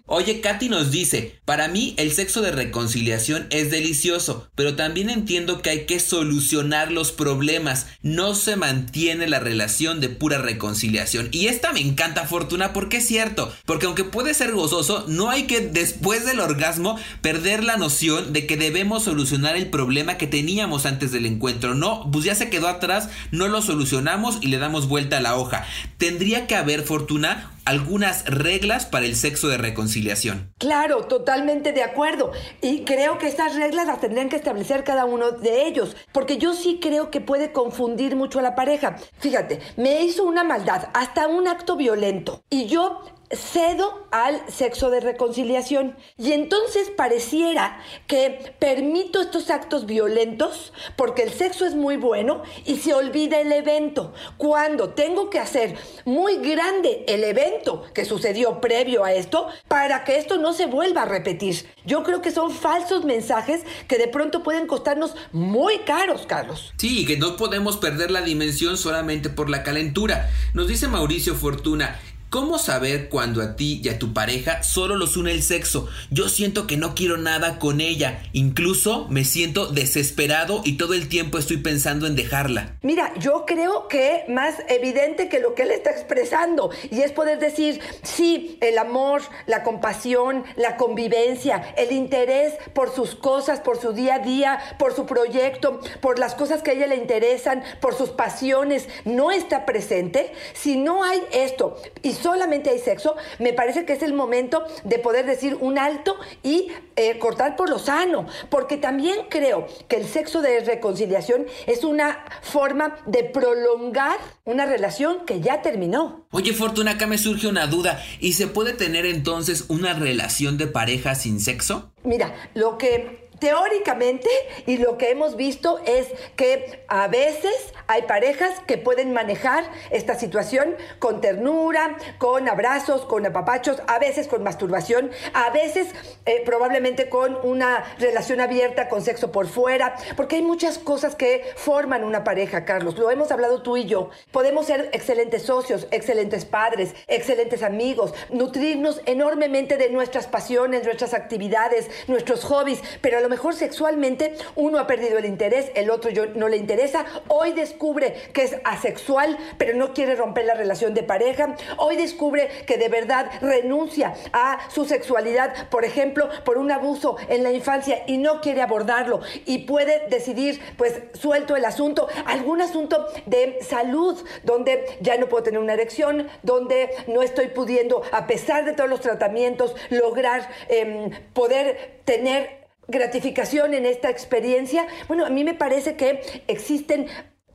Oye, 0.06 0.42
Katy 0.42 0.70
nos 0.70 0.92
dice, 0.92 1.40
para 1.46 1.68
mí 1.68 1.94
el 1.98 2.12
sexo 2.12 2.42
de 2.42 2.52
reconciliación 2.52 3.48
es 3.50 3.72
delicioso, 3.72 4.50
pero 4.56 4.76
también 4.76 5.10
entiendo 5.10 5.62
que 5.62 5.70
hay 5.70 5.86
que 5.86 6.00
solucionar 6.00 6.92
los 6.92 7.12
problemas, 7.12 7.88
no 8.02 8.36
se 8.36 8.56
mantiene 8.56 9.28
la 9.28 9.40
relación 9.40 10.00
de 10.00 10.10
pura 10.10 10.38
reconciliación. 10.38 11.30
Y 11.32 11.48
esta 11.48 11.74
me 11.74 11.82
encanta, 11.82 12.26
Fortuna, 12.26 12.74
porque 12.74 12.98
es 12.98 13.08
cierto, 13.08 13.52
porque 13.66 13.86
aunque 13.86 14.04
puede 14.04 14.34
ser 14.34 14.52
gozoso, 14.52 15.06
no 15.08 15.30
hay 15.30 15.44
que 15.44 15.62
después 15.62 16.26
del 16.26 16.40
orgasmo 16.40 17.00
perder 17.22 17.64
la 17.64 17.78
noción 17.78 18.34
de 18.34 18.46
que 18.46 18.58
debemos 18.58 19.04
solucionar 19.04 19.56
el 19.56 19.70
problema 19.70 20.18
que 20.18 20.28
teníamos 20.28 20.86
antes 20.86 21.12
del 21.12 21.26
encuentro. 21.26 21.71
No, 21.76 22.10
pues 22.12 22.26
ya 22.26 22.36
se 22.36 22.50
quedó 22.50 22.68
atrás, 22.68 23.10
no 23.32 23.48
lo 23.48 23.62
solucionamos 23.62 24.40
y 24.42 24.48
le 24.48 24.58
damos 24.58 24.88
vuelta 24.88 25.18
a 25.18 25.22
la 25.22 25.36
hoja. 25.38 25.66
Tendría 25.98 26.48
que 26.48 26.56
haber, 26.56 26.84
Fortuna, 26.84 27.52
algunas 27.66 28.26
reglas 28.26 28.86
para 28.86 29.06
el 29.06 29.16
sexo 29.16 29.48
de 29.48 29.58
reconciliación. 29.58 30.52
Claro, 30.58 31.06
totalmente 31.06 31.74
de 31.74 31.84
acuerdo. 31.84 32.32
Y 32.62 32.84
creo 32.84 33.18
que 33.18 33.28
estas 33.28 33.56
reglas 33.56 33.88
las 33.88 34.02
tendrían 34.02 34.30
que 34.30 34.36
establecer 34.36 34.84
cada 34.84 35.06
uno 35.06 35.32
de 35.32 35.68
ellos, 35.68 35.96
porque 36.12 36.38
yo 36.38 36.54
sí 36.54 36.80
creo 36.82 37.12
que 37.12 37.22
puede 37.22 37.52
confundir 37.52 38.16
mucho 38.16 38.40
a 38.40 38.44
la 38.44 38.56
pareja. 38.56 38.98
Fíjate, 39.20 39.60
me 39.78 40.04
hizo 40.04 40.24
una 40.24 40.44
maldad, 40.44 40.90
hasta 40.94 41.28
un 41.28 41.48
acto 41.48 41.76
violento, 41.76 42.44
y 42.50 42.66
yo 42.66 43.04
cedo 43.34 44.08
al 44.12 44.42
sexo 44.50 44.90
de 44.90 45.00
reconciliación. 45.00 45.96
Y 46.18 46.34
entonces 46.34 46.90
pareciera 46.90 47.80
que 48.08 48.54
permito 48.60 49.22
estos 49.22 49.50
actos 49.50 49.86
violentos 49.86 50.74
porque 50.96 51.24
el 51.24 51.32
sexo 51.32 51.66
es 51.66 51.76
muy 51.76 51.98
bueno 51.98 52.44
y 52.66 52.78
se 52.78 52.94
olvida 52.94 53.40
el 53.40 53.52
evento. 53.52 54.14
Cuando 54.38 54.90
tengo 54.90 55.30
que 55.30 55.40
hacer 55.40 55.78
muy 56.06 56.38
grande 56.38 57.06
el 57.08 57.24
evento 57.24 57.84
que 57.94 58.06
sucedió 58.06 58.62
previo 58.62 59.04
a 59.04 59.14
esto 59.14 59.48
para 59.68 60.04
que 60.04 60.18
esto 60.18 60.38
no 60.38 60.54
se 60.54 60.66
vuelva 60.66 61.04
a 61.04 61.06
repetir. 61.06 61.68
Yo 61.86 62.04
creo 62.04 62.22
que 62.22 62.32
son 62.32 62.52
falsos 62.52 63.06
mensajes 63.06 63.62
que 63.88 63.98
de 63.98 64.08
pronto 64.08 64.44
pueden 64.44 64.68
costarnos 64.68 65.16
muy 65.32 65.80
caros, 65.80 66.26
Carlos. 66.28 66.74
Sí, 66.78 67.06
que 67.06 67.18
no 67.18 67.38
podemos 67.38 67.78
perder 67.78 68.12
la 68.12 68.22
dimensión 68.22 68.78
solamente 68.78 69.30
por 69.30 69.50
la 69.50 69.64
calentura. 69.64 70.30
Nos 70.54 70.68
dice 70.68 70.88
Mauricio 70.88 71.36
Fortuna, 71.36 72.00
¿Cómo 72.32 72.60
saber 72.60 73.10
cuando 73.10 73.42
a 73.42 73.58
ti 73.58 73.82
y 73.84 73.90
a 73.90 74.00
tu 74.00 74.14
pareja 74.14 74.64
solo 74.64 74.96
los 74.96 75.18
une 75.18 75.34
el 75.34 75.44
sexo? 75.44 75.90
Yo 76.12 76.30
siento 76.30 76.66
que 76.66 76.78
no 76.78 76.96
quiero 76.96 77.18
nada 77.18 77.60
con 77.60 77.82
ella. 77.82 78.24
Incluso 78.32 79.06
me 79.10 79.26
siento 79.26 79.68
desesperado 79.68 80.62
y 80.64 80.78
todo 80.78 80.94
el 80.94 81.10
tiempo 81.10 81.38
estoy 81.38 81.58
pensando 81.58 82.08
en 82.08 82.16
dejarla. 82.16 82.78
Mira, 82.84 83.14
yo 83.20 83.44
creo 83.46 83.90
que 83.90 84.24
más 84.30 84.56
evidente 84.70 85.28
que 85.28 85.42
lo 85.42 85.56
que 85.56 85.64
él 85.64 85.72
está 85.72 85.90
expresando 85.90 86.70
y 86.90 87.02
es 87.02 87.12
poder 87.12 87.38
decir, 87.38 87.82
sí, 88.02 88.58
el 88.62 88.78
amor, 88.78 89.24
la 89.46 89.64
compasión, 89.64 90.46
la 90.56 90.78
convivencia, 90.78 91.74
el 91.76 91.92
interés 91.92 92.54
por 92.74 92.96
sus 92.96 93.14
cosas, 93.14 93.60
por 93.60 93.78
su 93.78 93.92
día 93.92 94.16
a 94.16 94.20
día, 94.20 94.58
por 94.80 94.96
su 94.96 95.06
proyecto, 95.06 95.82
por 96.00 96.18
las 96.18 96.34
cosas 96.36 96.62
que 96.64 96.72
a 96.72 96.76
ella 96.76 96.88
le 96.88 96.96
interesan, 96.96 97.62
por 97.82 97.94
sus 97.94 98.12
pasiones, 98.12 98.88
no 99.04 99.32
está 99.32 99.66
presente. 99.66 100.32
Si 100.54 100.78
no 100.78 101.04
hay 101.04 101.22
esto 101.34 101.76
y 102.02 102.21
solamente 102.22 102.70
hay 102.70 102.80
sexo, 102.80 103.16
me 103.40 103.54
parece 103.54 103.86
que 103.86 103.94
es 103.94 104.04
el 104.04 104.14
momento 104.14 104.64
de 104.84 105.00
poder 105.00 105.26
decir 105.26 105.58
un 105.60 105.78
alto 105.78 106.16
y 106.44 106.68
eh, 106.96 107.18
cortar 107.20 107.56
por 107.56 107.70
lo 107.70 107.80
sano, 107.80 108.28
porque 108.50 108.78
también 108.78 109.18
creo 109.30 109.68
que 109.88 109.98
el 109.98 110.08
sexo 110.08 110.42
de 110.42 110.60
reconciliación 110.62 111.46
es 111.68 111.84
una 111.84 112.26
forma 112.42 112.98
de 113.06 113.24
prolongar 113.24 114.18
una 114.46 114.66
relación 114.66 115.26
que 115.26 115.42
ya 115.42 115.62
terminó. 115.62 116.28
Oye, 116.32 116.54
Fortuna, 116.54 116.92
acá 116.92 117.08
me 117.08 117.18
surge 117.18 117.48
una 117.48 117.68
duda, 117.68 118.04
¿y 118.20 118.34
se 118.34 118.48
puede 118.48 118.74
tener 118.74 119.06
entonces 119.06 119.66
una 119.68 119.94
relación 119.94 120.58
de 120.58 120.68
pareja 120.68 121.16
sin 121.16 121.40
sexo? 121.40 121.92
Mira, 122.04 122.34
lo 122.54 122.78
que 122.78 123.21
teóricamente 123.42 124.30
y 124.68 124.78
lo 124.78 124.98
que 124.98 125.10
hemos 125.10 125.36
visto 125.36 125.82
es 125.86 126.08
que 126.38 126.84
a 126.88 127.08
veces 127.08 127.74
hay 127.88 128.04
parejas 128.04 128.54
que 128.68 128.78
pueden 128.78 129.12
manejar 129.12 129.66
esta 129.90 130.18
situación 130.18 130.76
con 131.00 131.20
ternura, 131.20 131.98
con 132.20 132.48
abrazos, 132.48 133.02
con 133.02 133.26
apapachos, 133.26 133.82
a 133.88 133.98
veces 133.98 134.28
con 134.28 134.44
masturbación, 134.44 135.10
a 135.34 135.50
veces 135.50 135.90
eh, 136.26 136.44
probablemente 136.46 137.10
con 137.10 137.36
una 137.44 137.84
relación 137.98 138.40
abierta 138.42 138.88
con 138.88 139.02
sexo 139.02 139.32
por 139.32 139.48
fuera, 139.48 139.96
porque 140.16 140.36
hay 140.36 140.44
muchas 140.44 140.78
cosas 140.78 141.16
que 141.16 141.44
forman 141.56 142.04
una 142.04 142.24
pareja, 142.24 142.64
Carlos. 142.64 142.98
Lo 142.98 143.10
hemos 143.10 143.32
hablado 143.32 143.64
tú 143.64 143.76
y 143.76 143.86
yo. 143.86 144.12
Podemos 144.32 144.68
ser 144.68 144.90
excelentes 144.94 145.44
socios, 145.44 145.88
excelentes 145.90 146.46
padres, 146.46 146.94
excelentes 147.08 147.64
amigos, 147.64 148.14
nutrirnos 148.30 149.02
enormemente 149.08 149.78
de 149.78 149.90
nuestras 149.90 150.28
pasiones, 150.28 150.86
nuestras 150.86 151.16
actividades, 151.16 151.90
nuestros 152.08 152.44
hobbies, 152.44 152.82
pero 153.02 153.18
a 153.18 153.22
lo 153.22 153.31
mejor 153.32 153.56
sexualmente 153.56 154.36
uno 154.56 154.78
ha 154.78 154.88
perdido 154.88 155.18
el 155.18 155.26
interés, 155.26 155.72
el 155.76 155.90
otro 155.90 156.12
no 156.36 156.50
le 156.50 156.58
interesa. 156.58 157.06
Hoy 157.30 157.54
descubre 157.54 158.14
que 158.34 158.44
es 158.44 158.58
asexual, 158.66 159.38
pero 159.58 159.76
no 159.76 159.94
quiere 159.94 160.16
romper 160.16 160.46
la 160.46 160.54
relación 160.54 160.94
de 160.94 161.02
pareja. 161.02 161.56
Hoy 161.78 161.96
descubre 161.96 162.50
que 162.68 162.78
de 162.78 162.90
verdad 162.90 163.32
renuncia 163.42 164.14
a 164.34 164.60
su 164.70 164.84
sexualidad, 164.84 165.70
por 165.70 165.86
ejemplo, 165.86 166.30
por 166.44 166.58
un 166.58 166.72
abuso 166.72 167.16
en 167.30 167.44
la 167.44 167.52
infancia 167.52 168.04
y 168.06 168.18
no 168.18 168.42
quiere 168.42 168.62
abordarlo 168.62 169.22
y 169.46 169.60
puede 169.60 170.08
decidir, 170.10 170.62
pues 170.76 171.02
suelto 171.14 171.56
el 171.56 171.64
asunto, 171.64 172.10
algún 172.26 172.62
asunto 172.62 173.08
de 173.26 173.60
salud, 173.62 174.22
donde 174.44 174.86
ya 175.00 175.16
no 175.16 175.30
puedo 175.30 175.44
tener 175.44 175.62
una 175.62 175.74
erección, 175.74 176.28
donde 176.44 176.90
no 177.08 177.22
estoy 177.22 177.48
pudiendo, 177.48 178.02
a 178.12 178.28
pesar 178.28 178.66
de 178.66 178.74
todos 178.74 178.90
los 178.90 179.00
tratamientos, 179.00 179.74
lograr 179.90 180.50
em, 180.68 181.12
poder 181.34 182.02
tener 182.04 182.61
gratificación 182.88 183.74
en 183.74 183.86
esta 183.86 184.10
experiencia? 184.10 184.88
Bueno, 185.08 185.26
a 185.26 185.30
mí 185.30 185.44
me 185.44 185.54
parece 185.54 185.96
que 185.96 186.44
existen 186.48 187.08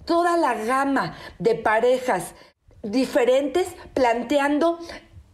toda 0.05 0.37
la 0.37 0.55
gama 0.55 1.17
de 1.39 1.55
parejas 1.55 2.35
diferentes 2.83 3.69
planteando 3.95 4.79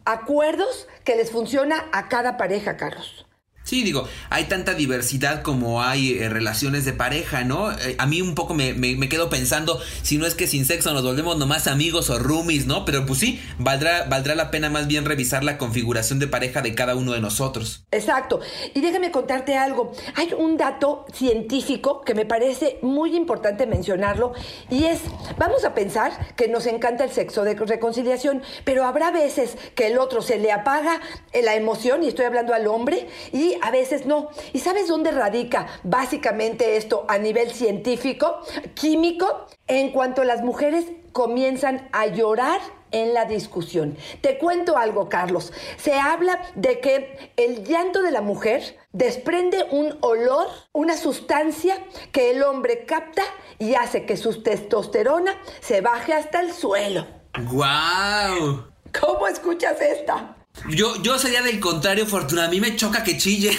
acuerdos 0.05 0.89
que 1.05 1.17
les 1.17 1.31
funciona 1.31 1.89
a 1.93 2.09
cada 2.09 2.37
pareja, 2.37 2.77
Carlos. 2.77 3.27
Sí, 3.65 3.83
digo, 3.83 4.09
hay 4.31 4.45
tanta 4.45 4.75
diversidad 4.75 5.43
como 5.43 5.83
hay 5.83 6.19
eh, 6.19 6.29
relaciones 6.29 6.85
de 6.85 6.93
pareja, 6.93 7.45
¿no? 7.45 7.71
Eh, 7.73 7.95
a 7.99 8.07
mí 8.07 8.21
un 8.21 8.35
poco 8.35 8.55
me, 8.55 8.75
me, 8.75 9.09
quedo 9.09 9.31
pensando 9.31 9.81
si 10.03 10.19
no 10.19 10.27
es 10.27 10.35
que 10.35 10.47
sin 10.47 10.65
sexo 10.65 10.93
nos 10.93 11.05
volvemos 11.05 11.39
nomás 11.39 11.67
amigos 11.67 12.11
o 12.11 12.19
roomies, 12.19 12.67
¿no? 12.67 12.85
Pero 12.85 13.07
pues 13.07 13.21
sí, 13.21 13.41
valdrá, 13.59 14.05
valdrá 14.09 14.35
la 14.35 14.51
pena 14.51 14.69
más 14.69 14.89
bien 14.89 15.05
revisar 15.05 15.45
la 15.45 15.59
configuración 15.59 16.19
de 16.19 16.27
pareja 16.27 16.61
de 16.61 16.75
cada 16.75 16.97
uno 16.97 17.13
de 17.13 17.21
nosotros. 17.21 17.85
Exacto. 17.93 18.41
Y 18.75 18.81
déjame 18.81 19.11
contarte 19.11 19.57
algo. 19.57 19.93
Hay 20.17 20.33
un 20.37 20.57
dato 20.57 21.07
científico 21.13 22.03
que 22.03 22.15
me 22.15 22.27
parece 22.27 22.79
muy 22.83 23.17
importante 23.17 23.67
mencionarlo 23.67 24.33
y 24.71 24.85
es, 24.85 25.01
vamos 25.39 25.65
a 25.65 25.75
pensar 25.75 26.35
que 26.37 26.49
nos 26.49 26.67
encanta 26.67 27.05
el 27.05 27.11
sexo 27.11 27.45
de 27.45 27.55
reconciliación, 27.55 28.43
pero 28.65 28.85
habrá 28.85 29.11
veces 29.11 29.57
que 29.75 29.87
el 29.87 29.99
otro 29.99 30.23
se 30.23 30.39
le 30.39 30.53
apaga 30.53 31.01
la 31.43 31.55
emoción, 31.55 32.03
y 32.03 32.09
estoy 32.09 32.25
hablando 32.25 32.55
al 32.55 32.67
hombre, 32.67 33.09
y 33.33 33.52
a 33.61 33.71
veces 33.71 34.07
no. 34.07 34.31
¿Y 34.53 34.61
sabes 34.61 34.89
dónde 34.89 35.11
radica 35.11 35.67
básicamente 35.83 36.77
esto 36.77 37.05
a 37.09 37.19
nivel 37.19 37.53
científico, 37.53 38.41
químico? 38.75 39.47
En 39.67 39.91
cuanto 39.91 40.25
las 40.25 40.43
mujeres 40.43 40.87
comienzan 41.13 41.89
a 41.93 42.07
llorar 42.07 42.61
en 42.91 43.15
la 43.15 43.25
discusión. 43.25 43.97
Te 44.21 44.39
cuento 44.39 44.77
algo, 44.77 45.09
Carlos. 45.09 45.53
Se 45.77 45.95
habla 45.95 46.41
de 46.55 46.81
que 46.81 47.33
el 47.37 47.65
llanto 47.65 48.03
de 48.03 48.11
la 48.11 48.21
mujer 48.21 48.79
desprende 48.93 49.67
un 49.71 49.97
olor, 50.01 50.47
una 50.73 50.97
sustancia 50.97 51.77
que 52.13 52.31
el 52.31 52.43
hombre 52.43 52.85
capta 52.85 53.23
y 53.59 53.75
hace 53.75 54.07
que 54.07 54.17
su 54.17 54.43
testosterona 54.43 55.41
se 55.61 55.81
baje 55.81 56.13
hasta 56.13 56.41
el 56.41 56.53
suelo. 56.53 57.07
¡Guau! 57.51 58.67
¿Cómo 59.01 59.27
escuchas 59.27 59.81
esta? 59.81 60.37
Yo, 60.69 61.03
yo 61.03 61.19
sería 61.19 61.43
del 61.43 61.61
contrario, 61.61 62.07
Fortuna. 62.07 62.45
A 62.45 62.49
mí 62.49 62.61
me 62.61 62.77
choca 62.77 63.03
que 63.03 63.19
chille. 63.19 63.57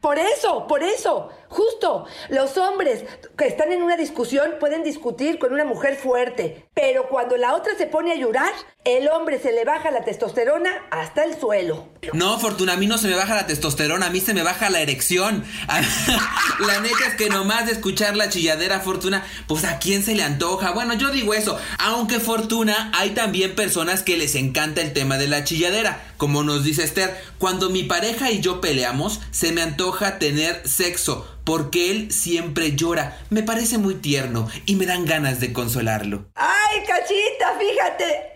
Por 0.00 0.18
eso, 0.18 0.66
por 0.66 0.82
eso. 0.82 1.30
Justo, 1.52 2.06
los 2.30 2.56
hombres 2.56 3.04
que 3.36 3.46
están 3.46 3.72
en 3.72 3.82
una 3.82 3.98
discusión 3.98 4.52
pueden 4.58 4.82
discutir 4.82 5.38
con 5.38 5.52
una 5.52 5.66
mujer 5.66 5.96
fuerte, 5.96 6.64
pero 6.72 7.10
cuando 7.10 7.36
la 7.36 7.54
otra 7.54 7.76
se 7.76 7.86
pone 7.86 8.10
a 8.10 8.16
llorar, 8.16 8.54
el 8.86 9.06
hombre 9.08 9.38
se 9.38 9.52
le 9.52 9.66
baja 9.66 9.90
la 9.90 10.02
testosterona 10.02 10.70
hasta 10.90 11.24
el 11.24 11.38
suelo. 11.38 11.88
No, 12.14 12.38
Fortuna, 12.40 12.72
a 12.72 12.76
mí 12.76 12.86
no 12.86 12.96
se 12.96 13.06
me 13.06 13.14
baja 13.14 13.34
la 13.34 13.46
testosterona, 13.46 14.06
a 14.06 14.10
mí 14.10 14.20
se 14.20 14.32
me 14.32 14.42
baja 14.42 14.70
la 14.70 14.80
erección. 14.80 15.44
la 16.66 16.80
neta 16.80 17.06
es 17.06 17.14
que 17.16 17.28
nomás 17.28 17.66
de 17.66 17.72
escuchar 17.72 18.16
la 18.16 18.30
chilladera, 18.30 18.80
Fortuna, 18.80 19.22
pues 19.46 19.64
a 19.64 19.78
quién 19.78 20.02
se 20.02 20.14
le 20.14 20.22
antoja. 20.22 20.70
Bueno, 20.70 20.94
yo 20.94 21.10
digo 21.10 21.34
eso, 21.34 21.58
aunque 21.78 22.18
Fortuna, 22.18 22.90
hay 22.94 23.10
también 23.10 23.54
personas 23.54 24.02
que 24.02 24.16
les 24.16 24.36
encanta 24.36 24.80
el 24.80 24.94
tema 24.94 25.18
de 25.18 25.28
la 25.28 25.44
chilladera. 25.44 26.02
Como 26.16 26.42
nos 26.44 26.64
dice 26.64 26.82
Esther, 26.82 27.14
cuando 27.38 27.68
mi 27.68 27.82
pareja 27.82 28.30
y 28.30 28.40
yo 28.40 28.62
peleamos, 28.62 29.20
se 29.32 29.52
me 29.52 29.60
antoja 29.60 30.18
tener 30.18 30.66
sexo 30.66 31.26
porque 31.44 31.90
él 31.90 32.12
siempre 32.12 32.74
llora. 32.76 33.18
Me 33.30 33.42
parece 33.42 33.78
muy 33.78 33.94
tierno 33.96 34.48
y 34.66 34.76
me 34.76 34.86
dan 34.86 35.04
ganas 35.04 35.40
de 35.40 35.52
consolarlo. 35.52 36.26
¡Ay, 36.34 36.80
cachita, 36.86 37.58
fíjate! 37.58 38.32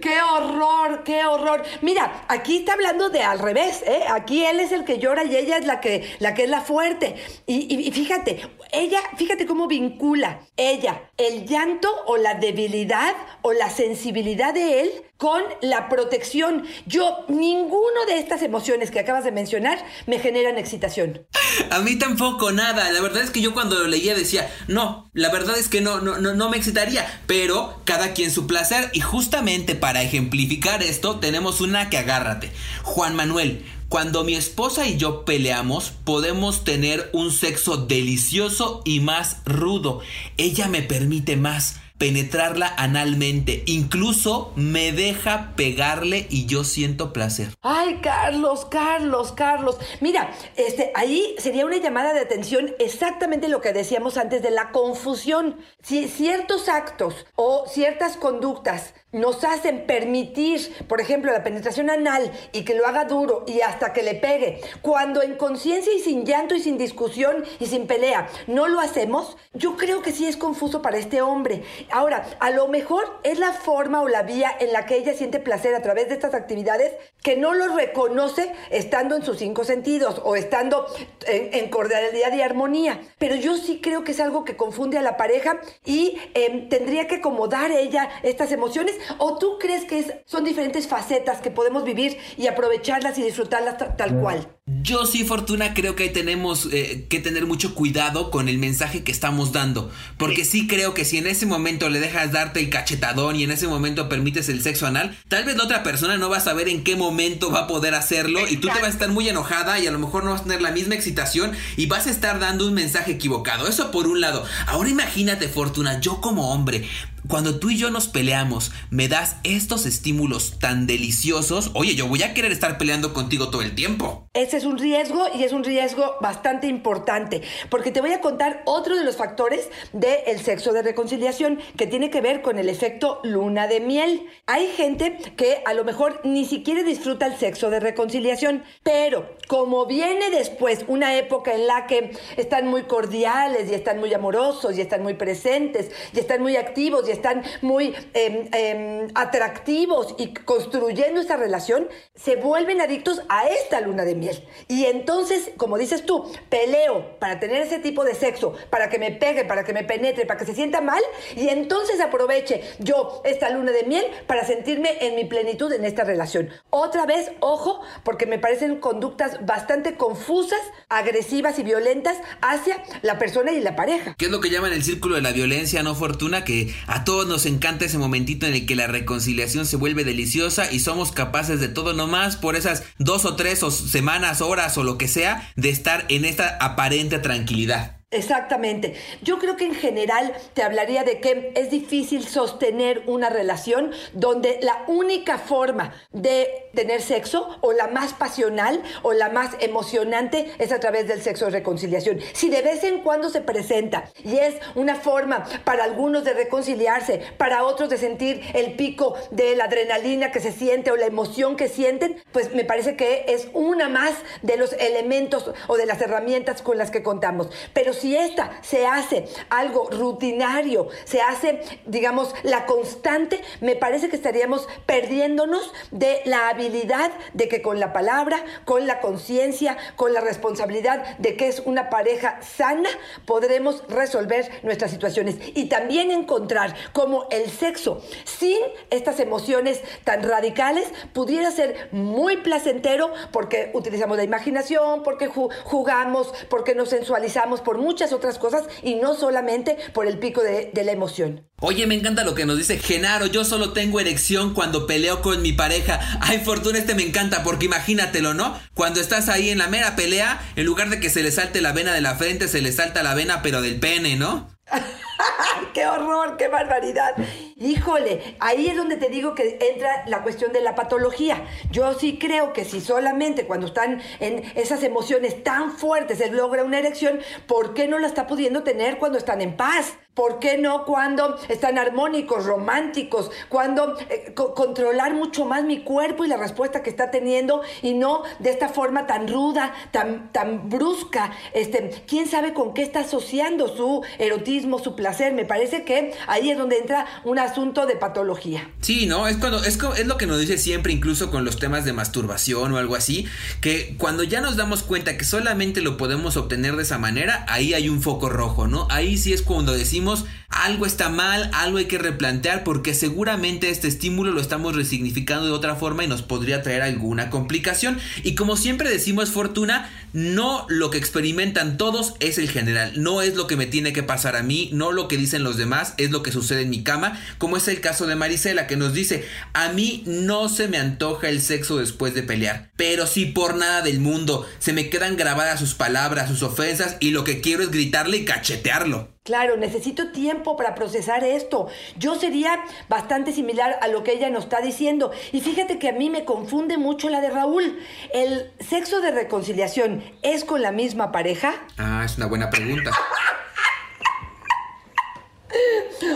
¡Qué 0.00 0.22
horror, 0.22 1.02
qué 1.04 1.24
horror! 1.24 1.62
Mira, 1.82 2.24
aquí 2.28 2.58
está 2.58 2.74
hablando 2.74 3.08
de 3.10 3.22
al 3.22 3.40
revés, 3.40 3.82
¿eh? 3.86 4.02
Aquí 4.08 4.44
él 4.44 4.60
es 4.60 4.70
el 4.72 4.84
que 4.84 4.98
llora 4.98 5.24
y 5.24 5.34
ella 5.34 5.56
es 5.58 5.66
la 5.66 5.80
que, 5.80 6.08
la 6.20 6.34
que 6.34 6.44
es 6.44 6.50
la 6.50 6.60
fuerte. 6.60 7.16
Y, 7.46 7.74
y 7.74 7.90
fíjate, 7.90 8.42
ella, 8.72 9.00
fíjate 9.16 9.46
cómo 9.46 9.66
vincula 9.66 10.40
ella 10.56 11.10
el 11.16 11.46
llanto 11.46 11.88
o 12.06 12.16
la 12.16 12.34
debilidad 12.34 13.14
o 13.42 13.52
la 13.52 13.70
sensibilidad 13.70 14.54
de 14.54 14.82
él 14.82 14.90
con 15.16 15.42
la 15.62 15.88
protección. 15.88 16.64
Yo, 16.86 17.24
ninguno 17.28 18.04
de 18.06 18.18
estas 18.18 18.42
emociones 18.42 18.90
que 18.90 19.00
acabas 19.00 19.24
de 19.24 19.32
mencionar 19.32 19.82
me 20.06 20.18
generan 20.18 20.58
excitación. 20.58 21.26
A 21.70 21.80
mí 21.80 21.96
tampoco, 21.96 22.52
nada. 22.52 22.90
La 22.92 23.00
verdad 23.00 23.22
es 23.22 23.30
que 23.30 23.40
yo 23.40 23.54
cuando 23.54 23.78
lo 23.78 23.86
leía 23.86 24.14
decía, 24.14 24.50
no, 24.68 25.10
la 25.14 25.30
verdad 25.30 25.56
es 25.58 25.68
que 25.68 25.80
no, 25.80 26.00
no, 26.00 26.18
no, 26.18 26.34
no 26.34 26.50
me 26.50 26.58
excitaría. 26.58 27.06
Pero 27.26 27.80
cada 27.84 28.12
quien 28.12 28.30
su 28.30 28.46
placer. 28.46 28.90
Y 28.92 29.00
justamente 29.00 29.74
para 29.74 30.02
ejemplificar 30.02 30.82
esto, 30.82 31.18
tenemos 31.18 31.60
una 31.60 31.88
que 31.88 31.98
agárrate. 31.98 32.50
Juan 32.82 33.16
Manuel, 33.16 33.64
cuando 33.88 34.24
mi 34.24 34.34
esposa 34.34 34.86
y 34.88 34.96
yo 34.96 35.24
peleamos, 35.24 35.92
podemos 36.04 36.64
tener 36.64 37.08
un 37.12 37.30
sexo 37.30 37.76
delicioso 37.76 38.82
y 38.84 39.00
más 39.00 39.42
rudo. 39.44 40.00
Ella 40.36 40.68
me 40.68 40.82
permite 40.82 41.36
más 41.36 41.80
penetrarla 41.98 42.72
analmente. 42.76 43.62
Incluso 43.66 44.52
me 44.56 44.92
deja 44.92 45.52
pegarle 45.56 46.26
y 46.30 46.46
yo 46.46 46.64
siento 46.64 47.12
placer. 47.12 47.48
Ay, 47.62 48.00
Carlos, 48.02 48.66
Carlos, 48.66 49.32
Carlos. 49.32 49.78
Mira, 50.00 50.30
este, 50.56 50.92
ahí 50.94 51.34
sería 51.38 51.66
una 51.66 51.78
llamada 51.78 52.12
de 52.12 52.20
atención 52.20 52.74
exactamente 52.78 53.48
lo 53.48 53.60
que 53.60 53.72
decíamos 53.72 54.16
antes 54.16 54.42
de 54.42 54.50
la 54.50 54.70
confusión. 54.72 55.56
Si 55.82 56.08
ciertos 56.08 56.68
actos 56.68 57.26
o 57.34 57.64
ciertas 57.66 58.16
conductas 58.16 58.94
nos 59.12 59.44
hacen 59.44 59.86
permitir, 59.86 60.86
por 60.88 61.00
ejemplo, 61.00 61.32
la 61.32 61.42
penetración 61.42 61.88
anal 61.88 62.30
y 62.52 62.64
que 62.64 62.74
lo 62.74 62.86
haga 62.86 63.06
duro 63.06 63.44
y 63.46 63.60
hasta 63.62 63.92
que 63.92 64.02
le 64.02 64.14
pegue, 64.14 64.60
cuando 64.82 65.22
en 65.22 65.36
conciencia 65.36 65.92
y 65.94 66.00
sin 66.00 66.26
llanto 66.26 66.54
y 66.54 66.60
sin 66.60 66.76
discusión 66.76 67.44
y 67.58 67.66
sin 67.66 67.86
pelea 67.86 68.28
no 68.46 68.68
lo 68.68 68.80
hacemos, 68.80 69.36
yo 69.54 69.76
creo 69.76 70.02
que 70.02 70.12
sí 70.12 70.26
es 70.26 70.36
confuso 70.36 70.82
para 70.82 70.98
este 70.98 71.22
hombre. 71.22 71.62
Ahora, 71.90 72.26
a 72.40 72.50
lo 72.50 72.68
mejor 72.68 73.04
es 73.22 73.38
la 73.38 73.52
forma 73.52 74.02
o 74.02 74.08
la 74.08 74.22
vía 74.22 74.50
en 74.58 74.72
la 74.72 74.86
que 74.86 74.96
ella 74.96 75.14
siente 75.14 75.40
placer 75.40 75.74
a 75.74 75.82
través 75.82 76.08
de 76.08 76.14
estas 76.14 76.34
actividades 76.34 76.94
que 77.22 77.36
no 77.36 77.54
lo 77.54 77.74
reconoce 77.74 78.52
estando 78.70 79.16
en 79.16 79.24
sus 79.24 79.38
cinco 79.38 79.64
sentidos 79.64 80.20
o 80.24 80.36
estando 80.36 80.86
en, 81.26 81.68
cordialidad 81.70 82.32
y 82.32 82.42
armonía. 82.42 83.00
Pero 83.18 83.34
yo 83.34 83.56
sí 83.56 83.80
creo 83.82 84.04
que 84.04 84.12
es 84.12 84.20
algo 84.20 84.44
que 84.44 84.56
confunde 84.56 84.98
a 84.98 85.02
la 85.02 85.16
pareja 85.16 85.60
y 85.84 86.18
em, 86.34 86.68
tendría 86.68 87.08
que 87.08 87.16
acomodar 87.16 87.70
ella 87.70 88.08
estas 88.22 88.52
emociones 88.52 88.86
¿O 89.18 89.38
tú 89.38 89.58
crees 89.58 89.84
que 89.84 90.22
son 90.26 90.44
diferentes 90.44 90.86
facetas 90.88 91.40
que 91.40 91.50
podemos 91.50 91.84
vivir 91.84 92.18
y 92.36 92.46
aprovecharlas 92.46 93.18
y 93.18 93.22
disfrutarlas 93.22 93.76
tal 93.96 94.20
cual? 94.20 94.55
Yo 94.68 95.06
sí, 95.06 95.22
Fortuna, 95.22 95.74
creo 95.74 95.94
que 95.94 96.08
tenemos 96.08 96.68
eh, 96.72 97.06
que 97.08 97.20
tener 97.20 97.46
mucho 97.46 97.72
cuidado 97.72 98.32
con 98.32 98.48
el 98.48 98.58
mensaje 98.58 99.04
que 99.04 99.12
estamos 99.12 99.52
dando. 99.52 99.92
Porque 100.18 100.44
sí. 100.44 100.66
creo 100.66 100.92
que 100.92 101.04
si 101.04 101.18
en 101.18 101.28
ese 101.28 101.46
momento 101.46 101.88
le 101.88 102.00
dejas 102.00 102.32
darte 102.32 102.58
el 102.58 102.68
cachetadón 102.68 103.36
y 103.36 103.44
en 103.44 103.52
ese 103.52 103.68
momento 103.68 104.08
permites 104.08 104.48
el 104.48 104.60
sexo 104.60 104.88
anal, 104.88 105.16
tal 105.28 105.44
vez 105.44 105.56
la 105.56 105.62
otra 105.62 105.84
persona 105.84 106.16
no 106.16 106.28
va 106.28 106.38
a 106.38 106.40
saber 106.40 106.68
en 106.68 106.82
qué 106.82 106.96
momento 106.96 107.52
va 107.52 107.60
a 107.60 107.66
poder 107.68 107.94
hacerlo 107.94 108.40
y 108.48 108.56
tú 108.56 108.66
te 108.66 108.80
vas 108.80 108.88
a 108.88 108.88
estar 108.88 109.08
muy 109.08 109.28
enojada 109.28 109.78
y 109.78 109.86
a 109.86 109.92
lo 109.92 110.00
mejor 110.00 110.24
no 110.24 110.32
vas 110.32 110.40
a 110.40 110.44
tener 110.44 110.60
la 110.60 110.72
misma 110.72 110.96
excitación 110.96 111.52
y 111.76 111.86
vas 111.86 112.08
a 112.08 112.10
estar 112.10 112.40
dando 112.40 112.66
un 112.66 112.74
mensaje 112.74 113.12
equivocado. 113.12 113.68
Eso 113.68 113.92
por 113.92 114.08
un 114.08 114.20
lado. 114.20 114.44
Ahora 114.66 114.88
imagínate, 114.88 115.46
Fortuna, 115.46 116.00
yo 116.00 116.20
como 116.20 116.52
hombre, 116.52 116.88
cuando 117.28 117.58
tú 117.58 117.70
y 117.70 117.78
yo 117.78 117.90
nos 117.90 118.08
peleamos, 118.08 118.72
me 118.90 119.08
das 119.08 119.36
estos 119.42 119.86
estímulos 119.86 120.58
tan 120.58 120.86
deliciosos, 120.86 121.70
oye, 121.74 121.94
yo 121.94 122.06
voy 122.06 122.22
a 122.22 122.34
querer 122.34 122.52
estar 122.52 122.78
peleando 122.78 123.12
contigo 123.12 123.48
todo 123.50 123.62
el 123.62 123.74
tiempo. 123.74 124.28
Ese 124.34 124.58
es 124.58 124.64
un 124.64 124.78
riesgo 124.78 125.26
y 125.34 125.44
es 125.44 125.52
un 125.52 125.64
riesgo 125.64 126.16
bastante 126.20 126.66
importante, 126.66 127.42
porque 127.70 127.90
te 127.90 128.00
voy 128.00 128.12
a 128.12 128.20
contar 128.20 128.62
otro 128.66 128.96
de 128.96 129.04
los 129.04 129.16
factores 129.16 129.70
del 129.92 130.38
sexo 130.40 130.72
de 130.72 130.82
reconciliación 130.82 131.58
que 131.76 131.86
tiene 131.86 132.10
que 132.10 132.20
ver 132.20 132.42
con 132.42 132.58
el 132.58 132.68
efecto 132.68 133.20
luna 133.22 133.66
de 133.66 133.80
miel. 133.80 134.26
Hay 134.46 134.68
gente 134.68 135.18
que 135.36 135.62
a 135.64 135.74
lo 135.74 135.84
mejor 135.84 136.20
ni 136.24 136.44
siquiera 136.44 136.82
disfruta 136.82 137.26
el 137.26 137.36
sexo 137.36 137.70
de 137.70 137.80
reconciliación, 137.80 138.62
pero 138.82 139.36
como 139.48 139.86
viene 139.86 140.30
después 140.30 140.84
una 140.86 141.16
época 141.16 141.54
en 141.54 141.66
la 141.66 141.86
que 141.86 142.12
están 142.36 142.66
muy 142.68 142.82
cordiales 142.82 143.70
y 143.70 143.74
están 143.74 143.98
muy 143.98 144.12
amorosos 144.12 144.76
y 144.76 144.80
están 144.80 145.02
muy 145.02 145.14
presentes 145.14 145.90
y 146.12 146.18
están 146.18 146.42
muy 146.42 146.56
activos 146.56 147.08
y 147.08 147.15
están 147.16 147.42
muy 147.62 147.94
em, 148.14 148.48
em, 148.52 149.08
atractivos 149.14 150.14
y 150.18 150.32
construyendo 150.32 151.20
esta 151.20 151.36
relación, 151.36 151.88
se 152.14 152.36
vuelven 152.36 152.80
adictos 152.80 153.22
a 153.28 153.48
esta 153.48 153.80
luna 153.80 154.04
de 154.04 154.14
miel. 154.14 154.46
Y 154.68 154.84
entonces, 154.86 155.50
como 155.56 155.78
dices 155.78 156.04
tú, 156.04 156.30
peleo 156.48 157.18
para 157.18 157.40
tener 157.40 157.62
ese 157.62 157.78
tipo 157.78 158.04
de 158.04 158.14
sexo, 158.14 158.54
para 158.70 158.88
que 158.88 158.98
me 158.98 159.12
pegue, 159.12 159.44
para 159.44 159.64
que 159.64 159.72
me 159.72 159.84
penetre, 159.84 160.26
para 160.26 160.38
que 160.38 160.46
se 160.46 160.54
sienta 160.54 160.80
mal, 160.80 161.02
y 161.34 161.48
entonces 161.48 162.00
aproveche 162.00 162.62
yo 162.78 163.22
esta 163.24 163.50
luna 163.50 163.72
de 163.72 163.84
miel 163.84 164.04
para 164.26 164.44
sentirme 164.44 164.98
en 165.00 165.16
mi 165.16 165.24
plenitud 165.24 165.72
en 165.72 165.84
esta 165.84 166.04
relación. 166.04 166.50
Otra 166.70 167.06
vez, 167.06 167.32
ojo, 167.40 167.80
porque 168.04 168.26
me 168.26 168.38
parecen 168.38 168.76
conductas 168.76 169.44
bastante 169.44 169.96
confusas, 169.96 170.60
agresivas 170.88 171.58
y 171.58 171.62
violentas 171.62 172.16
hacia 172.40 172.82
la 173.02 173.18
persona 173.18 173.52
y 173.52 173.60
la 173.60 173.76
pareja. 173.76 174.14
¿Qué 174.18 174.26
es 174.26 174.30
lo 174.30 174.40
que 174.40 174.50
llaman 174.50 174.72
el 174.72 174.84
círculo 174.84 175.16
de 175.16 175.22
la 175.22 175.32
violencia, 175.32 175.82
no 175.82 175.94
fortuna? 175.94 176.44
Que 176.44 176.74
a 176.86 177.04
todos 177.06 177.26
nos 177.26 177.46
encanta 177.46 177.84
ese 177.84 177.96
momentito 177.96 178.46
en 178.46 178.52
el 178.52 178.66
que 178.66 178.74
la 178.74 178.88
reconciliación 178.88 179.64
se 179.64 179.76
vuelve 179.76 180.04
deliciosa 180.04 180.70
y 180.70 180.80
somos 180.80 181.12
capaces 181.12 181.60
de 181.60 181.68
todo 181.68 181.94
nomás 181.94 182.36
por 182.36 182.56
esas 182.56 182.82
dos 182.98 183.24
o 183.24 183.36
tres 183.36 183.60
semanas, 183.60 184.42
horas 184.42 184.76
o 184.76 184.82
lo 184.82 184.98
que 184.98 185.08
sea, 185.08 185.50
de 185.54 185.70
estar 185.70 186.04
en 186.08 186.24
esta 186.24 186.58
aparente 186.60 187.18
tranquilidad. 187.20 187.95
Exactamente. 188.12 188.94
Yo 189.20 189.40
creo 189.40 189.56
que 189.56 189.64
en 189.66 189.74
general 189.74 190.32
te 190.54 190.62
hablaría 190.62 191.02
de 191.02 191.20
que 191.20 191.50
es 191.56 191.70
difícil 191.70 192.24
sostener 192.24 193.02
una 193.06 193.30
relación 193.30 193.90
donde 194.12 194.60
la 194.62 194.84
única 194.86 195.38
forma 195.38 195.92
de 196.12 196.68
tener 196.72 197.02
sexo 197.02 197.58
o 197.62 197.72
la 197.72 197.88
más 197.88 198.12
pasional 198.12 198.80
o 199.02 199.12
la 199.12 199.28
más 199.30 199.56
emocionante 199.58 200.52
es 200.58 200.70
a 200.70 200.78
través 200.78 201.08
del 201.08 201.20
sexo 201.20 201.46
de 201.46 201.50
reconciliación. 201.50 202.20
Si 202.32 202.48
de 202.48 202.62
vez 202.62 202.84
en 202.84 203.00
cuando 203.00 203.28
se 203.28 203.40
presenta 203.40 204.04
y 204.22 204.36
es 204.36 204.54
una 204.76 204.94
forma 204.94 205.44
para 205.64 205.82
algunos 205.82 206.22
de 206.22 206.34
reconciliarse, 206.34 207.20
para 207.38 207.64
otros 207.64 207.90
de 207.90 207.98
sentir 207.98 208.40
el 208.54 208.74
pico 208.76 209.16
de 209.32 209.56
la 209.56 209.64
adrenalina 209.64 210.30
que 210.30 210.38
se 210.38 210.52
siente 210.52 210.92
o 210.92 210.96
la 210.96 211.06
emoción 211.06 211.56
que 211.56 211.66
sienten, 211.66 212.22
pues 212.30 212.54
me 212.54 212.64
parece 212.64 212.94
que 212.94 213.24
es 213.26 213.48
una 213.52 213.88
más 213.88 214.14
de 214.42 214.56
los 214.56 214.74
elementos 214.74 215.50
o 215.66 215.76
de 215.76 215.86
las 215.86 216.00
herramientas 216.00 216.62
con 216.62 216.78
las 216.78 216.92
que 216.92 217.02
contamos. 217.02 217.48
Pero 217.72 217.95
si 217.96 218.16
esta 218.16 218.52
se 218.62 218.86
hace 218.86 219.26
algo 219.50 219.88
rutinario, 219.90 220.88
se 221.04 221.20
hace, 221.20 221.60
digamos, 221.86 222.34
la 222.42 222.66
constante, 222.66 223.42
me 223.60 223.76
parece 223.76 224.08
que 224.08 224.16
estaríamos 224.16 224.68
perdiéndonos 224.86 225.72
de 225.90 226.20
la 226.24 226.48
habilidad 226.48 227.10
de 227.34 227.48
que 227.48 227.62
con 227.62 227.80
la 227.80 227.92
palabra, 227.92 228.44
con 228.64 228.86
la 228.86 229.00
conciencia, 229.00 229.76
con 229.96 230.12
la 230.12 230.20
responsabilidad 230.20 231.16
de 231.18 231.36
que 231.36 231.48
es 231.48 231.62
una 231.64 231.90
pareja 231.90 232.40
sana, 232.42 232.88
podremos 233.24 233.82
resolver 233.88 234.50
nuestras 234.62 234.90
situaciones 234.90 235.36
y 235.54 235.66
también 235.66 236.10
encontrar 236.10 236.74
cómo 236.92 237.26
el 237.30 237.50
sexo 237.50 238.02
sin 238.24 238.58
estas 238.90 239.20
emociones 239.20 239.80
tan 240.04 240.22
radicales 240.22 240.88
pudiera 241.12 241.50
ser 241.50 241.88
muy 241.92 242.36
placentero 242.38 243.12
porque 243.32 243.70
utilizamos 243.74 244.16
la 244.16 244.24
imaginación, 244.24 245.02
porque 245.02 245.28
jugamos, 245.28 246.32
porque 246.48 246.74
nos 246.74 246.90
sensualizamos 246.90 247.60
por 247.60 247.78
muchas 247.86 248.12
otras 248.12 248.38
cosas 248.38 248.64
y 248.82 248.96
no 248.96 249.14
solamente 249.14 249.76
por 249.94 250.08
el 250.08 250.18
pico 250.18 250.42
de, 250.42 250.70
de 250.74 250.84
la 250.84 250.90
emoción. 250.92 251.48
Oye, 251.60 251.86
me 251.86 251.94
encanta 251.94 252.24
lo 252.24 252.34
que 252.34 252.44
nos 252.44 252.58
dice 252.58 252.78
Genaro. 252.78 253.26
Yo 253.26 253.44
solo 253.44 253.72
tengo 253.72 254.00
erección 254.00 254.52
cuando 254.52 254.86
peleo 254.86 255.22
con 255.22 255.40
mi 255.40 255.52
pareja. 255.52 256.00
Ay, 256.20 256.42
Fortuna, 256.44 256.78
este 256.78 256.94
me 256.94 257.04
encanta 257.04 257.44
porque 257.44 257.66
imagínatelo, 257.66 258.34
¿no? 258.34 258.58
Cuando 258.74 259.00
estás 259.00 259.28
ahí 259.28 259.50
en 259.50 259.58
la 259.58 259.68
mera 259.68 259.96
pelea, 259.96 260.42
en 260.56 260.66
lugar 260.66 260.90
de 260.90 261.00
que 261.00 261.08
se 261.08 261.22
le 261.22 261.30
salte 261.30 261.60
la 261.60 261.72
vena 261.72 261.94
de 261.94 262.00
la 262.00 262.16
frente, 262.16 262.48
se 262.48 262.60
le 262.60 262.72
salta 262.72 263.02
la 263.02 263.14
vena, 263.14 263.40
pero 263.40 263.62
del 263.62 263.78
pene, 263.78 264.16
¿no? 264.16 264.50
¡Qué 265.74 265.86
horror! 265.86 266.36
¡Qué 266.36 266.48
barbaridad! 266.48 267.14
Híjole, 267.56 268.36
ahí 268.40 268.68
es 268.68 268.76
donde 268.76 268.96
te 268.96 269.08
digo 269.08 269.34
que 269.34 269.58
entra 269.60 270.04
la 270.06 270.22
cuestión 270.22 270.52
de 270.52 270.60
la 270.60 270.74
patología. 270.74 271.46
Yo 271.70 271.94
sí 271.94 272.18
creo 272.18 272.52
que 272.52 272.64
si 272.64 272.80
solamente 272.80 273.46
cuando 273.46 273.66
están 273.66 274.00
en 274.20 274.44
esas 274.54 274.82
emociones 274.82 275.42
tan 275.42 275.72
fuertes 275.72 276.18
se 276.18 276.30
logra 276.30 276.64
una 276.64 276.78
erección, 276.78 277.20
¿por 277.46 277.74
qué 277.74 277.88
no 277.88 277.98
la 277.98 278.06
está 278.06 278.26
pudiendo 278.26 278.62
tener 278.62 278.98
cuando 278.98 279.18
están 279.18 279.40
en 279.40 279.56
paz? 279.56 279.96
¿Por 280.16 280.38
qué 280.38 280.56
no 280.56 280.86
cuando 280.86 281.36
están 281.50 281.76
armónicos, 281.76 282.46
románticos? 282.46 283.30
Cuando 283.50 283.98
eh, 284.08 284.32
co- 284.34 284.54
controlar 284.54 285.12
mucho 285.12 285.44
más 285.44 285.62
mi 285.64 285.80
cuerpo 285.82 286.24
y 286.24 286.28
la 286.28 286.38
respuesta 286.38 286.82
que 286.82 286.88
está 286.88 287.10
teniendo 287.10 287.60
y 287.82 287.92
no 287.92 288.22
de 288.38 288.48
esta 288.48 288.70
forma 288.70 289.06
tan 289.06 289.28
ruda, 289.28 289.74
tan, 289.90 290.32
tan 290.32 290.70
brusca. 290.70 291.32
Este, 291.52 291.90
¿Quién 292.08 292.26
sabe 292.28 292.54
con 292.54 292.72
qué 292.72 292.80
está 292.80 293.00
asociando 293.00 293.68
su 293.68 294.02
erotismo, 294.18 294.78
su 294.78 294.96
placer? 294.96 295.34
Me 295.34 295.44
parece 295.44 295.84
que 295.84 296.14
ahí 296.28 296.50
es 296.50 296.56
donde 296.56 296.78
entra 296.78 297.04
un 297.24 297.38
asunto 297.38 297.84
de 297.84 297.96
patología. 297.96 298.70
Sí, 298.80 299.04
¿no? 299.04 299.28
Es, 299.28 299.36
cuando, 299.36 299.62
es, 299.64 299.78
es 299.98 300.06
lo 300.06 300.16
que 300.16 300.26
nos 300.26 300.40
dice 300.40 300.56
siempre, 300.56 300.94
incluso 300.94 301.30
con 301.30 301.44
los 301.44 301.58
temas 301.58 301.84
de 301.84 301.92
masturbación 301.92 302.72
o 302.72 302.78
algo 302.78 302.94
así, 302.94 303.26
que 303.60 303.94
cuando 303.98 304.22
ya 304.22 304.40
nos 304.40 304.56
damos 304.56 304.82
cuenta 304.82 305.18
que 305.18 305.24
solamente 305.26 305.82
lo 305.82 305.98
podemos 305.98 306.38
obtener 306.38 306.74
de 306.76 306.84
esa 306.84 306.96
manera, 306.96 307.44
ahí 307.50 307.74
hay 307.74 307.90
un 307.90 308.00
foco 308.00 308.30
rojo, 308.30 308.66
¿no? 308.66 308.88
Ahí 308.90 309.18
sí 309.18 309.34
es 309.34 309.42
cuando 309.42 309.72
decimos 309.74 310.05
algo 310.48 310.86
está 310.86 311.08
mal, 311.08 311.50
algo 311.52 311.78
hay 311.78 311.86
que 311.86 311.98
replantear, 311.98 312.64
porque 312.64 312.94
seguramente 312.94 313.70
este 313.70 313.88
estímulo 313.88 314.32
lo 314.32 314.40
estamos 314.40 314.74
resignificando 314.74 315.46
de 315.46 315.52
otra 315.52 315.76
forma 315.76 316.04
y 316.04 316.08
nos 316.08 316.22
podría 316.22 316.62
traer 316.62 316.82
alguna 316.82 317.30
complicación. 317.30 317.98
Y 318.22 318.34
como 318.34 318.56
siempre 318.56 318.88
decimos, 318.88 319.30
Fortuna, 319.30 319.90
no 320.12 320.64
lo 320.68 320.90
que 320.90 320.98
experimentan 320.98 321.76
todos 321.76 322.14
es 322.20 322.38
el 322.38 322.50
general, 322.50 322.92
no 322.96 323.22
es 323.22 323.34
lo 323.34 323.46
que 323.46 323.56
me 323.56 323.66
tiene 323.66 323.92
que 323.92 324.02
pasar 324.02 324.36
a 324.36 324.42
mí, 324.42 324.70
no 324.72 324.92
lo 324.92 325.08
que 325.08 325.18
dicen 325.18 325.42
los 325.42 325.56
demás, 325.56 325.94
es 325.98 326.10
lo 326.10 326.22
que 326.22 326.32
sucede 326.32 326.62
en 326.62 326.70
mi 326.70 326.82
cama, 326.82 327.20
como 327.38 327.56
es 327.56 327.68
el 327.68 327.80
caso 327.80 328.06
de 328.06 328.16
Marisela 328.16 328.66
que 328.66 328.76
nos 328.76 328.94
dice, 328.94 329.26
a 329.52 329.68
mí 329.70 330.02
no 330.06 330.48
se 330.48 330.68
me 330.68 330.78
antoja 330.78 331.28
el 331.28 331.42
sexo 331.42 331.76
después 331.76 332.14
de 332.14 332.22
pelear, 332.22 332.70
pero 332.76 333.06
si 333.06 333.26
por 333.26 333.56
nada 333.56 333.82
del 333.82 334.00
mundo 334.00 334.46
se 334.58 334.72
me 334.72 334.88
quedan 334.88 335.16
grabadas 335.16 335.60
sus 335.60 335.74
palabras, 335.74 336.30
sus 336.30 336.42
ofensas 336.42 336.96
y 337.00 337.10
lo 337.10 337.24
que 337.24 337.40
quiero 337.40 337.62
es 337.62 337.70
gritarle 337.70 338.18
y 338.18 338.24
cachetearlo. 338.24 339.15
Claro, 339.26 339.56
necesito 339.56 340.12
tiempo 340.12 340.56
para 340.56 340.76
procesar 340.76 341.24
esto. 341.24 341.66
Yo 341.98 342.14
sería 342.14 342.64
bastante 342.88 343.32
similar 343.32 343.76
a 343.82 343.88
lo 343.88 344.04
que 344.04 344.12
ella 344.12 344.30
nos 344.30 344.44
está 344.44 344.60
diciendo. 344.60 345.10
Y 345.32 345.40
fíjate 345.40 345.80
que 345.80 345.88
a 345.88 345.92
mí 345.92 346.10
me 346.10 346.24
confunde 346.24 346.78
mucho 346.78 347.08
la 347.08 347.20
de 347.20 347.30
Raúl. 347.30 347.76
¿El 348.14 348.52
sexo 348.60 349.00
de 349.00 349.10
reconciliación 349.10 350.04
es 350.22 350.44
con 350.44 350.62
la 350.62 350.70
misma 350.70 351.10
pareja? 351.10 351.54
Ah, 351.76 352.02
es 352.04 352.16
una 352.18 352.26
buena 352.26 352.50
pregunta. 352.50 352.92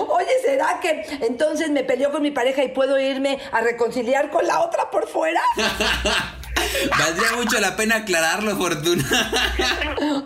Oye, 0.08 0.30
¿será 0.44 0.78
que 0.80 1.18
entonces 1.22 1.68
me 1.70 1.82
peleó 1.82 2.12
con 2.12 2.22
mi 2.22 2.30
pareja 2.30 2.62
y 2.62 2.68
puedo 2.68 2.96
irme 3.00 3.40
a 3.50 3.60
reconciliar 3.60 4.30
con 4.30 4.46
la 4.46 4.60
otra 4.60 4.88
por 4.88 5.08
fuera? 5.08 5.40
Valdría 6.98 7.32
mucho 7.36 7.60
la 7.60 7.76
pena 7.76 7.96
aclararlo, 7.96 8.56
Fortuna. 8.56 9.04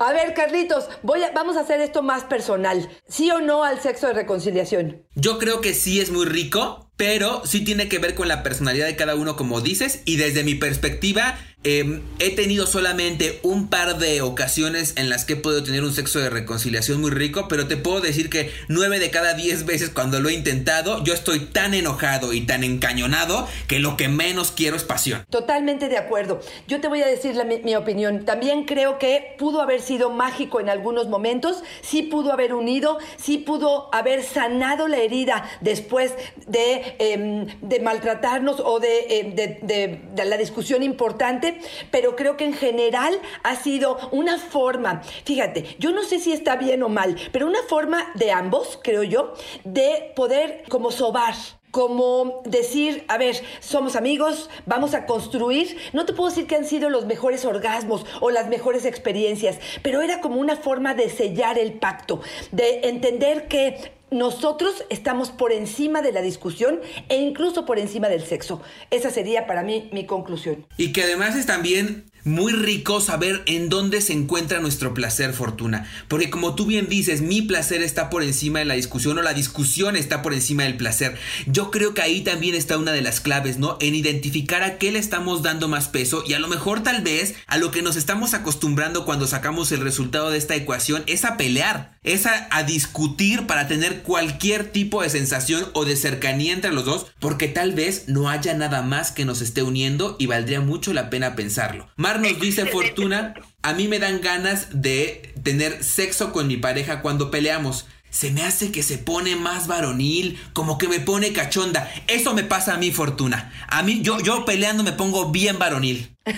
A 0.01 0.13
ver, 0.13 0.35
Carlitos, 0.35 0.89
voy 1.03 1.23
a- 1.23 1.33
vamos 1.33 1.57
a 1.57 1.61
hacer 1.61 1.81
esto 1.81 2.03
más 2.03 2.25
personal. 2.25 2.89
¿Sí 3.09 3.31
o 3.31 3.41
no 3.41 3.65
al 3.65 3.81
sexo 3.81 4.07
de 4.09 4.13
reconciliación? 4.15 5.05
Yo 5.15 5.39
creo 5.39 5.61
que 5.61 5.75
sí 5.75 6.01
es 6.01 6.11
muy 6.11 6.27
rico, 6.27 6.91
pero 6.97 7.43
sí 7.45 7.65
tiene 7.65 7.89
que 7.89 7.99
ver 7.99 8.15
con 8.15 8.29
la 8.29 8.43
personalidad 8.43 8.87
de 8.87 8.97
cada 8.97 9.15
uno, 9.17 9.37
como 9.37 9.61
dices, 9.61 10.03
y 10.05 10.17
desde 10.17 10.45
mi 10.45 10.55
perspectiva, 10.55 11.39
eh, 11.65 12.03
he 12.19 12.31
tenido 12.37 12.67
solamente 12.67 13.41
un 13.43 13.69
par 13.69 13.99
de 13.99 14.21
ocasiones 14.21 14.93
en 14.97 15.09
las 15.09 15.25
que 15.25 15.33
he 15.33 15.37
podido 15.37 15.63
tener 15.63 15.83
un 15.83 15.93
sexo 15.93 16.19
de 16.19 16.29
reconciliación 16.29 17.01
muy 17.01 17.11
rico, 17.11 17.49
pero 17.49 17.67
te 17.67 17.79
puedo 17.79 18.01
decir 18.01 18.29
que 18.29 18.51
nueve 18.69 18.99
de 18.99 19.11
cada 19.11 19.33
diez 19.33 19.65
veces 19.65 19.89
cuando 19.89 20.21
lo 20.21 20.29
he 20.29 20.35
intentado, 20.35 21.03
yo 21.05 21.15
estoy 21.15 21.41
tan 21.41 21.73
enojado 21.73 22.35
y 22.35 22.43
tan 22.43 22.65
encañonado 22.65 23.49
que 23.67 23.79
lo 23.79 23.97
que 23.97 24.09
menos 24.09 24.53
quiero 24.53 24.77
es 24.77 24.85
pasión. 24.85 25.25
Totalmente 25.31 25.89
de 25.89 25.97
acuerdo. 25.97 26.41
Yo 26.69 26.81
te 26.81 26.89
voy 26.89 27.03
a 27.03 27.07
decir 27.07 27.35
mi, 27.65 27.75
opinión. 27.75 28.25
También 28.25 28.65
creo 28.65 28.99
que 28.99 29.35
pudo 29.39 29.61
haber 29.61 29.81
sido 29.81 30.11
mágico 30.11 30.61
en 30.61 30.69
algunos 30.69 31.09
momentos, 31.09 31.63
sí 31.81 32.03
pudo 32.03 32.33
haber 32.33 32.55
unido, 32.55 32.99
sí 33.17 33.39
pudo 33.39 33.89
haber 33.93 34.23
sanado 34.23 34.87
la 34.87 34.99
herida 34.99 35.49
después 35.61 36.13
de, 36.47 36.97
em, 36.99 37.47
maltratarnos 37.83 38.61
o 38.61 38.81
em, 38.83 39.35
de 39.35 40.25
la 40.25 40.37
discusión 40.37 40.83
importante, 40.83 41.54
pero 41.91 42.17
creo 42.17 42.37
que 42.37 42.45
en 42.45 42.55
general 42.55 43.21
ha 43.43 43.57
sido 43.57 43.99
una 44.13 44.39
forma, 44.39 45.03
fíjate, 45.25 45.77
yo 45.79 45.93
no 45.93 46.03
sé 46.03 46.19
si 46.19 46.33
está 46.33 46.57
bien 46.57 46.83
o 46.83 46.89
mal, 46.89 47.17
pero 47.33 47.47
una 47.47 47.63
forma 47.69 48.11
de 48.15 48.33
ambos, 48.33 48.79
creo 48.83 49.03
yo, 49.03 49.35
de 49.65 50.13
poder 50.15 50.65
como 50.69 50.91
sobar 50.91 51.35
como 51.75 52.41
decir, 52.45 53.05
a 53.09 53.19
ver, 53.19 53.35
somos 53.59 53.97
amigos, 53.97 54.49
vamos 54.65 54.95
a 54.95 55.07
construir. 55.07 55.77
No 55.93 56.07
te 56.07 56.13
puedo 56.13 56.31
decir 56.31 56.47
que 56.47 56.55
han 56.55 56.67
sido 56.67 56.89
los 56.89 57.05
mejores 57.05 57.45
orgasmos 57.45 58.07
o 58.21 58.31
las 58.31 58.47
mejores 58.47 58.85
experiencias, 58.85 59.59
pero 59.83 60.01
era 60.01 60.21
como 60.21 60.39
una 60.39 60.55
forma 60.55 60.95
de 60.95 61.11
sellar 61.11 61.59
el 61.59 61.73
pacto, 61.73 62.21
de 62.53 62.83
entender 62.85 63.49
que 63.49 63.93
nosotros 64.15 64.85
estamos 64.91 65.31
por 65.31 65.53
encima 65.53 66.01
de 66.01 66.13
la 66.13 66.23
discusión 66.23 66.81
e 67.09 67.17
incluso 67.17 67.67
por 67.67 67.81
encima 67.81 68.09
del 68.09 68.23
sexo. 68.23 68.63
Esa 68.91 69.11
sería 69.11 69.47
para 69.49 69.65
mí 69.65 69.91
mi 69.93 70.07
conclusión. 70.07 70.67
Y 70.77 70.93
que 70.93 71.03
además 71.03 71.35
es 71.35 71.47
también 71.47 72.05
muy 72.25 72.53
rico 72.53 73.01
saber 73.01 73.43
en 73.47 73.69
dónde 73.69 74.01
se 74.01 74.13
encuentra 74.13 74.61
nuestro 74.61 74.95
placer, 74.95 75.33
Fortuna. 75.33 75.89
Porque 76.09 76.31
como 76.31 76.55
tú 76.55 76.67
bien 76.67 76.89
dices, 76.89 77.21
mi 77.21 77.43
placer 77.43 77.83
está 77.83 78.11
por 78.11 78.23
encima 78.23 78.59
de 78.59 78.65
la 78.65 78.75
discusión 78.75 79.19
o 79.19 79.23
la 79.23 79.35
discusión 79.35 79.97
está 79.97 80.23
por 80.23 80.35
encima 80.35 80.65
del 80.65 80.77
placer. 80.77 81.17
Yo 81.47 81.71
creo 81.71 81.95
que 81.95 82.03
ahí 82.03 82.23
también 82.23 82.55
está 82.55 82.79
una 82.79 82.93
de 82.93 83.03
las 83.03 83.21
claves, 83.21 83.59
¿no? 83.59 83.77
En 83.81 83.95
identificar 83.95 84.63
a 84.63 84.79
qué 84.79 84.93
le 84.93 84.99
estamos 84.99 85.43
dando 85.43 85.69
más 85.69 85.89
peso 85.89 86.25
y 86.27 86.35
a 86.35 86.39
lo 86.39 86.49
mejor 86.49 86.83
tal 86.83 87.03
vez 87.03 87.35
a 87.47 87.59
lo 87.59 87.71
que 87.71 87.83
nos 87.83 87.97
estamos 87.97 88.35
acostumbrando 88.35 89.05
cuando 89.05 89.27
sacamos 89.27 89.71
el 89.73 89.81
resultado 89.81 90.31
de 90.31 90.39
esta 90.39 90.55
ecuación 90.55 91.05
es 91.07 91.25
a 91.25 91.37
pelear, 91.37 91.97
es 92.03 92.27
a, 92.27 92.49
discutir 92.65 93.47
para 93.47 93.69
tener 93.69 94.03
cualquier 94.03 94.73
tipo 94.73 95.03
de 95.03 95.11
sensación 95.11 95.67
o 95.75 95.85
de 95.85 95.97
cercanía 95.97 96.55
entre 96.55 96.73
los 96.73 96.87
dos, 96.87 97.07
porque 97.19 97.47
tal 97.47 97.73
vez 97.73 98.05
no 98.09 98.31
haya 98.31 98.55
nada 98.55 98.81
más 98.81 99.13
que 99.13 99.27
nos 99.27 99.43
esté 99.43 99.63
uniendo 99.63 100.17
y 100.19 100.27
valdría 100.27 100.61
mucho 100.61 100.95
la 100.95 101.11
pena 101.11 101.37
pensarlo. 101.37 101.89
Nos 102.19 102.41
dice 102.41 102.67
Fortuna, 102.67 103.35
a 103.63 103.73
mí 103.73 103.89
me 103.89 103.99
dan 103.99 104.21
ganas 104.21 104.69
de 104.71 105.35
tener 105.43 105.83
sexo 105.83 106.33
con 106.33 106.47
mi 106.47 106.57
pareja 106.57 107.03
cuando 107.03 107.31
peleamos. 107.31 107.87
Se 108.11 108.31
me 108.31 108.45
hace 108.45 108.71
que 108.71 108.83
se 108.83 108.99
pone 108.99 109.35
más 109.35 109.67
varonil, 109.67 110.41
como 110.53 110.79
que 110.79 110.87
me 110.87 111.01
pone 111.01 111.33
cachonda. 111.33 111.91
Eso 112.07 112.33
me 112.33 112.45
pasa 112.45 112.75
a 112.75 112.79
mí, 112.79 112.93
Fortuna. 112.93 113.53
A 113.69 113.83
mí, 113.83 114.03
yo, 114.03 114.21
yo 114.21 114.45
peleando 114.45 114.85
me 114.85 114.93
pongo 114.93 115.31
bien 115.31 115.59
varonil. 115.59 116.17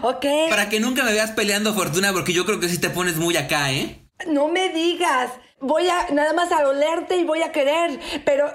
Ok. 0.00 0.24
Para 0.48 0.68
que 0.68 0.80
nunca 0.80 1.04
me 1.04 1.12
veas 1.12 1.32
peleando, 1.32 1.74
Fortuna, 1.74 2.12
porque 2.12 2.32
yo 2.32 2.46
creo 2.46 2.60
que 2.60 2.68
sí 2.68 2.78
te 2.78 2.90
pones 2.90 3.16
muy 3.16 3.36
acá, 3.36 3.72
¿eh? 3.72 4.06
No 4.26 4.48
me 4.48 4.70
digas. 4.70 5.30
Voy 5.60 5.88
a 5.88 6.08
nada 6.12 6.32
más 6.32 6.50
a 6.50 6.66
olerte 6.66 7.16
y 7.16 7.24
voy 7.24 7.42
a 7.42 7.52
querer, 7.52 8.00
pero 8.24 8.52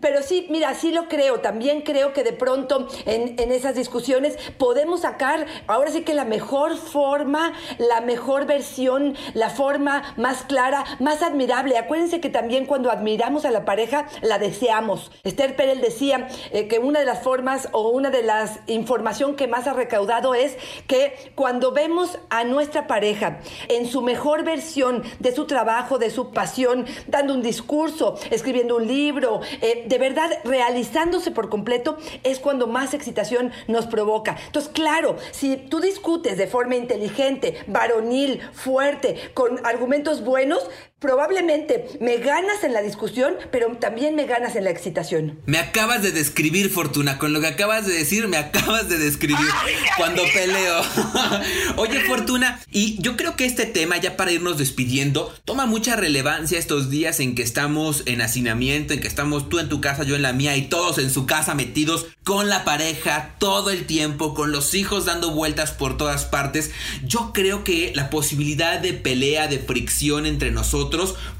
pero 0.00 0.22
sí, 0.22 0.46
mira, 0.50 0.74
sí 0.74 0.92
lo 0.92 1.08
creo. 1.08 1.40
También 1.40 1.82
creo 1.82 2.12
que 2.12 2.22
de 2.22 2.32
pronto 2.32 2.88
en, 3.06 3.38
en, 3.38 3.52
esas 3.52 3.74
discusiones 3.74 4.36
podemos 4.58 5.00
sacar, 5.02 5.46
ahora 5.66 5.90
sí 5.90 6.02
que 6.02 6.14
la 6.14 6.24
mejor 6.24 6.76
forma, 6.76 7.52
la 7.78 8.00
mejor 8.00 8.46
versión, 8.46 9.16
la 9.34 9.50
forma 9.50 10.14
más 10.16 10.42
clara, 10.44 10.84
más 10.98 11.22
admirable. 11.22 11.78
Acuérdense 11.78 12.20
que 12.20 12.30
también 12.30 12.66
cuando 12.66 12.90
admiramos 12.90 13.44
a 13.44 13.50
la 13.50 13.64
pareja, 13.64 14.06
la 14.22 14.38
deseamos. 14.38 15.10
Esther 15.24 15.56
Perel 15.56 15.80
decía 15.80 16.28
eh, 16.52 16.68
que 16.68 16.78
una 16.78 17.00
de 17.00 17.06
las 17.06 17.22
formas 17.22 17.68
o 17.72 17.88
una 17.88 18.10
de 18.10 18.22
las 18.22 18.60
información 18.66 19.36
que 19.36 19.46
más 19.46 19.66
ha 19.66 19.72
recaudado 19.72 20.34
es 20.34 20.56
que 20.86 21.32
cuando 21.34 21.72
vemos 21.72 22.18
a 22.30 22.44
nuestra 22.44 22.86
pareja 22.86 23.40
en 23.68 23.86
su 23.86 24.02
mejor 24.02 24.44
versión 24.44 25.02
de 25.18 25.34
su 25.34 25.46
trabajo, 25.46 25.98
de 25.98 26.10
su 26.10 26.30
pasión, 26.32 26.86
dando 27.06 27.34
un 27.34 27.42
discurso, 27.42 28.18
escribiendo 28.30 28.76
un 28.76 28.86
libro, 28.86 29.19
eh, 29.60 29.84
de 29.86 29.98
verdad 29.98 30.30
realizándose 30.44 31.30
por 31.30 31.48
completo, 31.48 31.96
es 32.22 32.38
cuando 32.38 32.66
más 32.66 32.94
excitación 32.94 33.52
nos 33.68 33.86
provoca. 33.86 34.36
Entonces, 34.46 34.70
claro, 34.72 35.16
si 35.32 35.56
tú 35.56 35.80
discutes 35.80 36.36
de 36.38 36.46
forma 36.46 36.76
inteligente, 36.76 37.64
varonil, 37.66 38.40
fuerte, 38.52 39.30
con 39.34 39.64
argumentos 39.64 40.24
buenos, 40.24 40.68
Probablemente 41.00 41.86
me 41.98 42.18
ganas 42.18 42.62
en 42.62 42.74
la 42.74 42.82
discusión, 42.82 43.34
pero 43.50 43.74
también 43.78 44.14
me 44.16 44.26
ganas 44.26 44.54
en 44.54 44.64
la 44.64 44.70
excitación. 44.70 45.40
Me 45.46 45.56
acabas 45.56 46.02
de 46.02 46.12
describir, 46.12 46.68
Fortuna. 46.68 47.16
Con 47.16 47.32
lo 47.32 47.40
que 47.40 47.46
acabas 47.46 47.86
de 47.86 47.94
decir, 47.94 48.28
me 48.28 48.36
acabas 48.36 48.90
de 48.90 48.98
describir 48.98 49.48
cuando 49.96 50.22
peleo. 50.34 50.82
Oye, 51.76 52.00
Fortuna, 52.00 52.60
y 52.70 53.00
yo 53.00 53.16
creo 53.16 53.34
que 53.34 53.46
este 53.46 53.64
tema, 53.64 53.96
ya 53.96 54.18
para 54.18 54.32
irnos 54.32 54.58
despidiendo, 54.58 55.34
toma 55.46 55.64
mucha 55.64 55.96
relevancia 55.96 56.58
estos 56.58 56.90
días 56.90 57.18
en 57.20 57.34
que 57.34 57.42
estamos 57.42 58.02
en 58.04 58.20
hacinamiento, 58.20 58.92
en 58.92 59.00
que 59.00 59.08
estamos 59.08 59.48
tú 59.48 59.58
en 59.58 59.70
tu 59.70 59.80
casa, 59.80 60.02
yo 60.02 60.16
en 60.16 60.22
la 60.22 60.34
mía 60.34 60.54
y 60.58 60.68
todos 60.68 60.98
en 60.98 61.10
su 61.10 61.24
casa 61.24 61.54
metidos 61.54 62.08
con 62.24 62.50
la 62.50 62.64
pareja 62.66 63.36
todo 63.38 63.70
el 63.70 63.86
tiempo, 63.86 64.34
con 64.34 64.52
los 64.52 64.74
hijos 64.74 65.06
dando 65.06 65.30
vueltas 65.30 65.70
por 65.70 65.96
todas 65.96 66.26
partes. 66.26 66.72
Yo 67.06 67.32
creo 67.32 67.64
que 67.64 67.92
la 67.94 68.10
posibilidad 68.10 68.80
de 68.80 68.92
pelea, 68.92 69.48
de 69.48 69.60
fricción 69.60 70.26
entre 70.26 70.50
nosotros, 70.50 70.89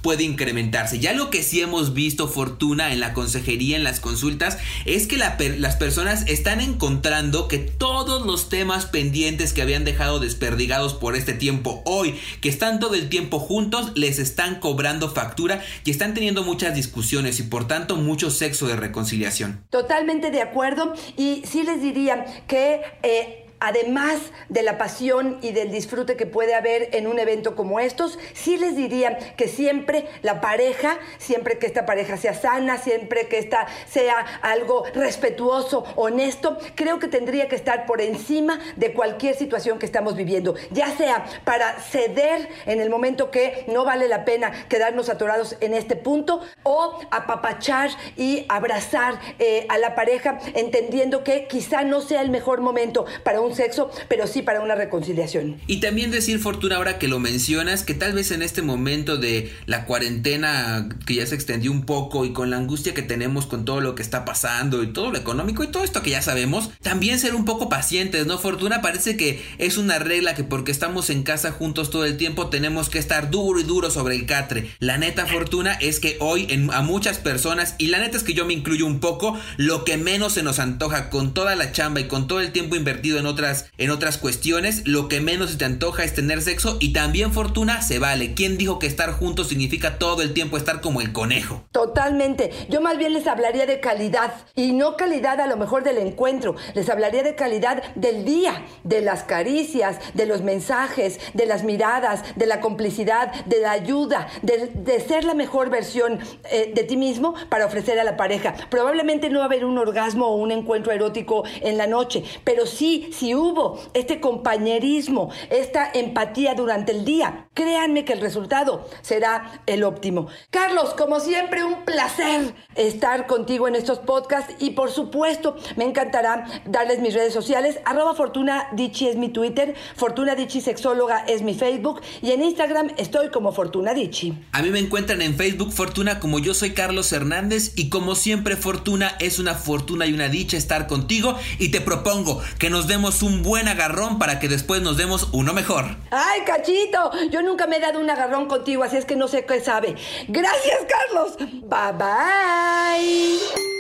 puede 0.03 0.25
incrementarse. 0.25 0.99
Ya 0.99 1.13
lo 1.13 1.31
que 1.31 1.43
sí 1.43 1.61
hemos 1.61 1.95
visto, 1.95 2.29
Fortuna, 2.29 2.93
en 2.93 3.01
la 3.01 3.13
consejería, 3.13 3.77
en 3.77 3.85
las 3.85 4.01
consultas, 4.01 4.59
es 4.87 5.07
que 5.07 5.17
las 5.17 5.77
personas 5.77 6.25
están 6.27 6.61
encontrando 6.61 7.49
que 7.49 7.59
todos 7.59 8.27
los 8.27 8.49
temas 8.49 8.87
pendientes 8.87 9.53
que 9.53 9.63
habían 9.63 9.85
dejado 9.85 10.21
desperdigados 10.21 10.95
por 10.95 11.17
este 11.17 11.33
tiempo, 11.33 11.83
hoy, 11.85 12.15
que 12.41 12.49
están 12.49 12.81
todo 12.81 12.95
el 12.95 13.09
tiempo 13.09 13.39
juntos, 13.39 13.93
les 13.95 14.19
están 14.19 14.61
cobrando 14.61 15.11
factura 15.11 15.63
y 15.85 15.91
están 15.91 16.15
teniendo 16.15 16.43
muchas 16.43 16.75
discusiones 16.75 17.41
y 17.41 17.45
por 17.45 17.67
tanto 17.67 17.97
mucho 17.97 18.31
sexo 18.31 18.67
de 18.67 18.77
reconciliación. 18.77 19.65
Totalmente 19.71 20.31
de 20.31 20.43
acuerdo 20.43 20.95
y 21.17 21.43
sí 21.45 21.63
les 21.63 21.83
diría 21.83 22.25
que... 22.47 22.81
Eh, 23.03 23.40
además 23.61 24.19
de 24.49 24.63
la 24.63 24.79
pasión 24.79 25.39
y 25.43 25.53
del 25.53 25.71
disfrute 25.71 26.17
que 26.17 26.27
puede 26.27 26.55
haber 26.55 26.89
en 26.93 27.07
un 27.07 27.19
evento 27.19 27.55
como 27.55 27.79
estos, 27.79 28.19
sí 28.33 28.57
les 28.57 28.75
diría 28.75 29.19
que 29.37 29.49
siempre 29.49 30.09
la 30.23 30.41
pareja, 30.41 30.99
siempre 31.19 31.59
que 31.59 31.67
esta 31.67 31.87
pareja 31.87 32.17
sea 32.17 32.35
sana, 32.35 32.79
siempre 32.79 33.29
que 33.29 33.39
esta 33.39 33.67
sea 33.87 34.17
algo 34.43 34.85
respetuoso, 34.95 35.85
honesto, 35.97 36.59
creo 36.75 36.99
que 36.99 37.09
tendría 37.09 37.49
que 37.49 37.57
estar 37.57 37.87
por 37.87 38.01
encima 38.01 38.59
de 38.77 38.93
cualquier 38.93 39.37
situación 39.37 39.79
que 39.79 39.87
estamos 39.87 40.17
viviendo, 40.17 40.55
ya 40.71 40.91
sea 40.97 41.27
para 41.45 41.79
ceder 41.81 42.49
en 42.67 42.81
el 42.81 42.89
momento 42.91 43.31
que 43.31 43.65
no 43.69 43.85
vale 43.85 44.09
la 44.09 44.25
pena 44.25 44.67
quedarnos 44.69 45.09
atorados 45.09 45.57
en 45.61 45.75
este 45.75 45.97
punto 45.97 46.41
o 46.63 47.01
apapachar 47.11 47.91
y 48.17 48.47
abrazar 48.49 49.21
eh, 49.39 49.67
a 49.69 49.79
la 49.79 49.95
pareja 49.95 50.39
entendiendo 50.55 51.25
que 51.25 51.47
quizá 51.47 51.83
no 51.83 52.01
sea 52.01 52.23
el 52.23 52.31
mejor 52.31 52.61
momento 52.61 53.05
para 53.23 53.41
un 53.41 53.50
sexo, 53.55 53.91
pero 54.09 54.27
sí 54.27 54.43
para 54.43 54.61
una 54.61 54.75
reconciliación. 54.75 55.61
Y 55.67 55.81
también 55.81 56.11
decir, 56.11 56.39
Fortuna, 56.39 56.77
ahora 56.77 56.99
que 56.99 57.09
lo 57.09 57.19
mencionas, 57.19 57.83
que 57.83 57.95
tal 57.95 58.13
vez 58.13 58.31
en 58.31 58.43
este 58.43 58.63
momento 58.63 59.17
de 59.17 59.53
la 59.67 59.87
cuarentena 59.87 60.89
que 61.07 61.15
ya 61.15 61.27
se 61.27 61.35
extendió 61.35 61.71
un 61.71 61.85
poco 61.85 62.25
y 62.25 62.33
con 62.33 62.51
la 62.51 62.57
angustia 62.57 62.95
que 62.95 63.03
tenemos 63.03 63.47
con 63.47 63.65
todo 63.65 63.81
lo 63.81 63.95
que 63.95 64.03
está 64.03 64.25
pasando 64.25 64.83
y 64.83 64.93
todo 64.93 65.11
lo 65.11 65.19
económico 65.19 65.65
y 65.65 65.69
todo 65.69 65.85
esto 65.85 66.03
que 66.03 66.11
ya 66.11 66.23
sabemos, 66.23 66.71
también 66.83 67.19
ser 67.19 67.35
un 67.35 67.45
poco 67.45 67.69
pacientes, 67.69 68.27
¿no? 68.27 68.39
Fortuna 68.39 68.83
parece 68.83 69.17
que 69.17 69.43
es 69.59 69.79
una 69.79 69.99
regla 69.99 70.35
que 70.35 70.45
porque 70.45 70.73
estamos 70.73 71.11
en 71.11 71.23
casa 71.23 71.53
juntos 71.53 71.91
todo 71.91 72.05
el 72.05 72.17
tiempo 72.17 72.49
tenemos 72.49 72.91
que 72.91 72.99
estar 72.99 73.31
duro 73.31 73.61
y 73.61 73.65
duro 73.65 73.91
sobre 73.91 74.15
el 74.15 74.27
catre. 74.27 74.71
La 74.79 74.99
neta, 74.99 75.27
Fortuna, 75.27 75.75
es 75.75 76.01
que 76.01 76.17
hoy 76.21 76.49
a 76.73 76.83
muchas 76.83 77.19
personas, 77.19 77.75
y 77.79 77.87
la 77.89 77.99
neta 77.99 78.17
es 78.17 78.23
que 78.23 78.35
yo 78.35 78.45
me 78.45 78.53
incluyo 78.53 78.87
un 78.87 79.01
poco, 79.01 79.39
lo 79.57 79.85
que 79.85 79.97
menos 79.97 80.35
se 80.35 80.43
nos 80.43 80.59
antoja 80.59 81.11
con 81.11 81.35
toda 81.35 81.55
la 81.57 81.73
chamba 81.73 82.01
y 82.01 82.09
con 82.09 82.27
todo 82.27 82.41
el 82.41 82.53
tiempo 82.53 82.77
invertido 82.77 83.19
en 83.19 83.27
otras 83.27 83.40
en 83.79 83.91
otras 83.91 84.19
cuestiones, 84.19 84.87
lo 84.87 85.09
que 85.09 85.21
menos 85.21 85.51
se 85.51 85.57
te 85.57 85.65
antoja 85.65 86.05
es 86.05 86.15
tener 86.15 86.43
sexo 86.43 86.77
y 86.79 86.93
también 86.93 87.33
fortuna 87.33 87.81
se 87.81 87.99
vale. 87.99 88.35
¿Quién 88.35 88.59
dijo 88.59 88.79
que 88.79 88.87
estar 88.87 89.13
juntos 89.13 89.49
significa 89.49 89.99
todo 89.99 90.23
el 90.23 90.35
tiempo 90.35 90.57
estar 90.57 90.81
como 90.81 91.01
el 91.01 91.13
conejo? 91.13 91.65
Totalmente. 91.73 92.51
Yo 92.69 92.81
más 92.81 92.99
bien 92.99 93.15
les 93.15 93.27
hablaría 93.27 93.65
de 93.65 93.81
calidad 93.81 94.35
y 94.55 94.73
no 94.73 94.97
calidad 94.97 95.41
a 95.41 95.47
lo 95.47 95.57
mejor 95.57 95.85
del 95.85 95.99
encuentro. 95.99 96.57
Les 96.75 96.89
hablaría 96.91 97.23
de 97.23 97.35
calidad 97.35 97.83
del 97.95 98.25
día, 98.25 98.65
de 98.85 99.01
las 99.01 99.23
caricias, 99.23 99.99
de 100.15 100.27
los 100.27 100.43
mensajes, 100.43 101.19
de 101.33 101.47
las 101.47 101.65
miradas, 101.65 102.23
de 102.37 102.47
la 102.47 102.61
complicidad, 102.61 103.33
de 103.47 103.61
la 103.61 103.73
ayuda, 103.73 104.29
de, 104.43 105.01
ser 105.01 105.25
la 105.25 105.35
mejor 105.35 105.71
versión 105.71 106.19
eh, 106.51 106.73
de 106.75 106.85
ti 106.85 106.97
mismo 106.97 107.35
para 107.49 107.65
ofrecer 107.65 107.99
a 107.99 108.05
la 108.05 108.17
pareja. 108.17 108.55
Probablemente 108.69 109.31
no 109.31 109.39
va 109.39 109.45
a 109.45 109.47
haber 109.47 109.65
un 109.65 109.79
orgasmo 109.79 110.27
o 110.27 110.37
un 110.37 110.51
encuentro 110.51 110.93
erótico 110.93 111.45
en 111.63 111.79
la 111.79 111.87
noche, 111.87 112.23
pero 112.45 112.67
sí, 112.67 113.09
hubo 113.35 113.81
este 113.95 114.21
compañerismo, 114.21 115.31
esta 115.51 115.91
empatía 115.93 116.55
durante 116.55 116.93
el 116.93 117.05
día, 117.05 117.49
créanme 117.55 118.05
que 118.05 118.13
el 118.13 118.21
resultado 118.21 118.87
será 119.03 119.63
el 119.67 119.85
óptimo. 119.85 120.29
Carlos, 120.51 120.95
como 120.95 121.21
siempre, 121.21 121.65
un 121.65 121.85
placer 121.85 122.55
estar 122.75 123.27
contigo 123.27 123.69
en 123.69 123.75
estos 123.75 123.99
podcasts 123.99 124.55
y 124.59 124.71
por 124.71 124.91
supuesto 124.91 125.57
me 125.77 125.85
encantará 125.85 126.47
darles 126.65 127.01
mis 127.01 127.15
redes 127.15 127.33
sociales. 127.33 127.79
Arroba 127.85 128.15
Fortuna 128.15 128.69
es 128.77 129.17
mi 129.17 129.29
Twitter, 129.29 129.75
Fortuna 129.97 130.35
Dichi 130.35 130.61
Sexóloga 130.61 131.25
es 131.27 131.43
mi 131.43 131.55
Facebook 131.55 132.01
y 132.23 132.33
en 132.33 132.43
Instagram 132.43 132.91
estoy 132.97 133.31
como 133.31 133.53
Fortuna 133.53 133.95
Dichi. 133.95 134.35
A 134.53 134.63
mí 134.63 134.71
me 134.71 134.79
encuentran 134.79 135.23
en 135.23 135.35
Facebook 135.35 135.73
Fortuna 135.73 136.19
como 136.19 136.39
yo 136.39 136.55
soy 136.55 136.71
Carlos 136.73 137.13
Hernández 137.13 137.73
y 137.77 137.89
como 137.89 138.15
siempre 138.15 138.57
Fortuna 138.57 139.17
es 139.21 139.39
una 139.39 139.55
fortuna 139.55 140.07
y 140.07 140.13
una 140.13 140.29
dicha 140.29 140.57
estar 140.57 140.87
contigo 140.87 141.37
y 141.59 141.69
te 141.69 141.81
propongo 141.81 142.41
que 142.59 142.71
nos 142.71 142.87
un 143.23 143.43
buen 143.43 143.69
agarrón 143.69 144.19
para 144.19 144.39
que 144.39 144.49
después 144.49 144.83
nos 144.83 144.97
demos 144.97 145.29
uno 145.33 145.53
mejor. 145.53 145.97
¡Ay, 146.11 146.43
cachito! 146.47 147.11
Yo 147.31 147.43
nunca 147.43 147.67
me 147.67 147.77
he 147.77 147.81
dado 147.81 148.01
un 148.01 148.11
agarrón 148.11 148.47
contigo, 148.47 148.83
así 148.83 148.97
es 148.97 149.05
que 149.05 149.17
no 149.17 149.29
sé 149.29 149.45
qué 149.45 149.61
sabe. 149.61 149.97
Gracias, 150.29 150.79
Carlos. 150.89 151.37
Bye 151.39 151.93
bye. 151.99 153.80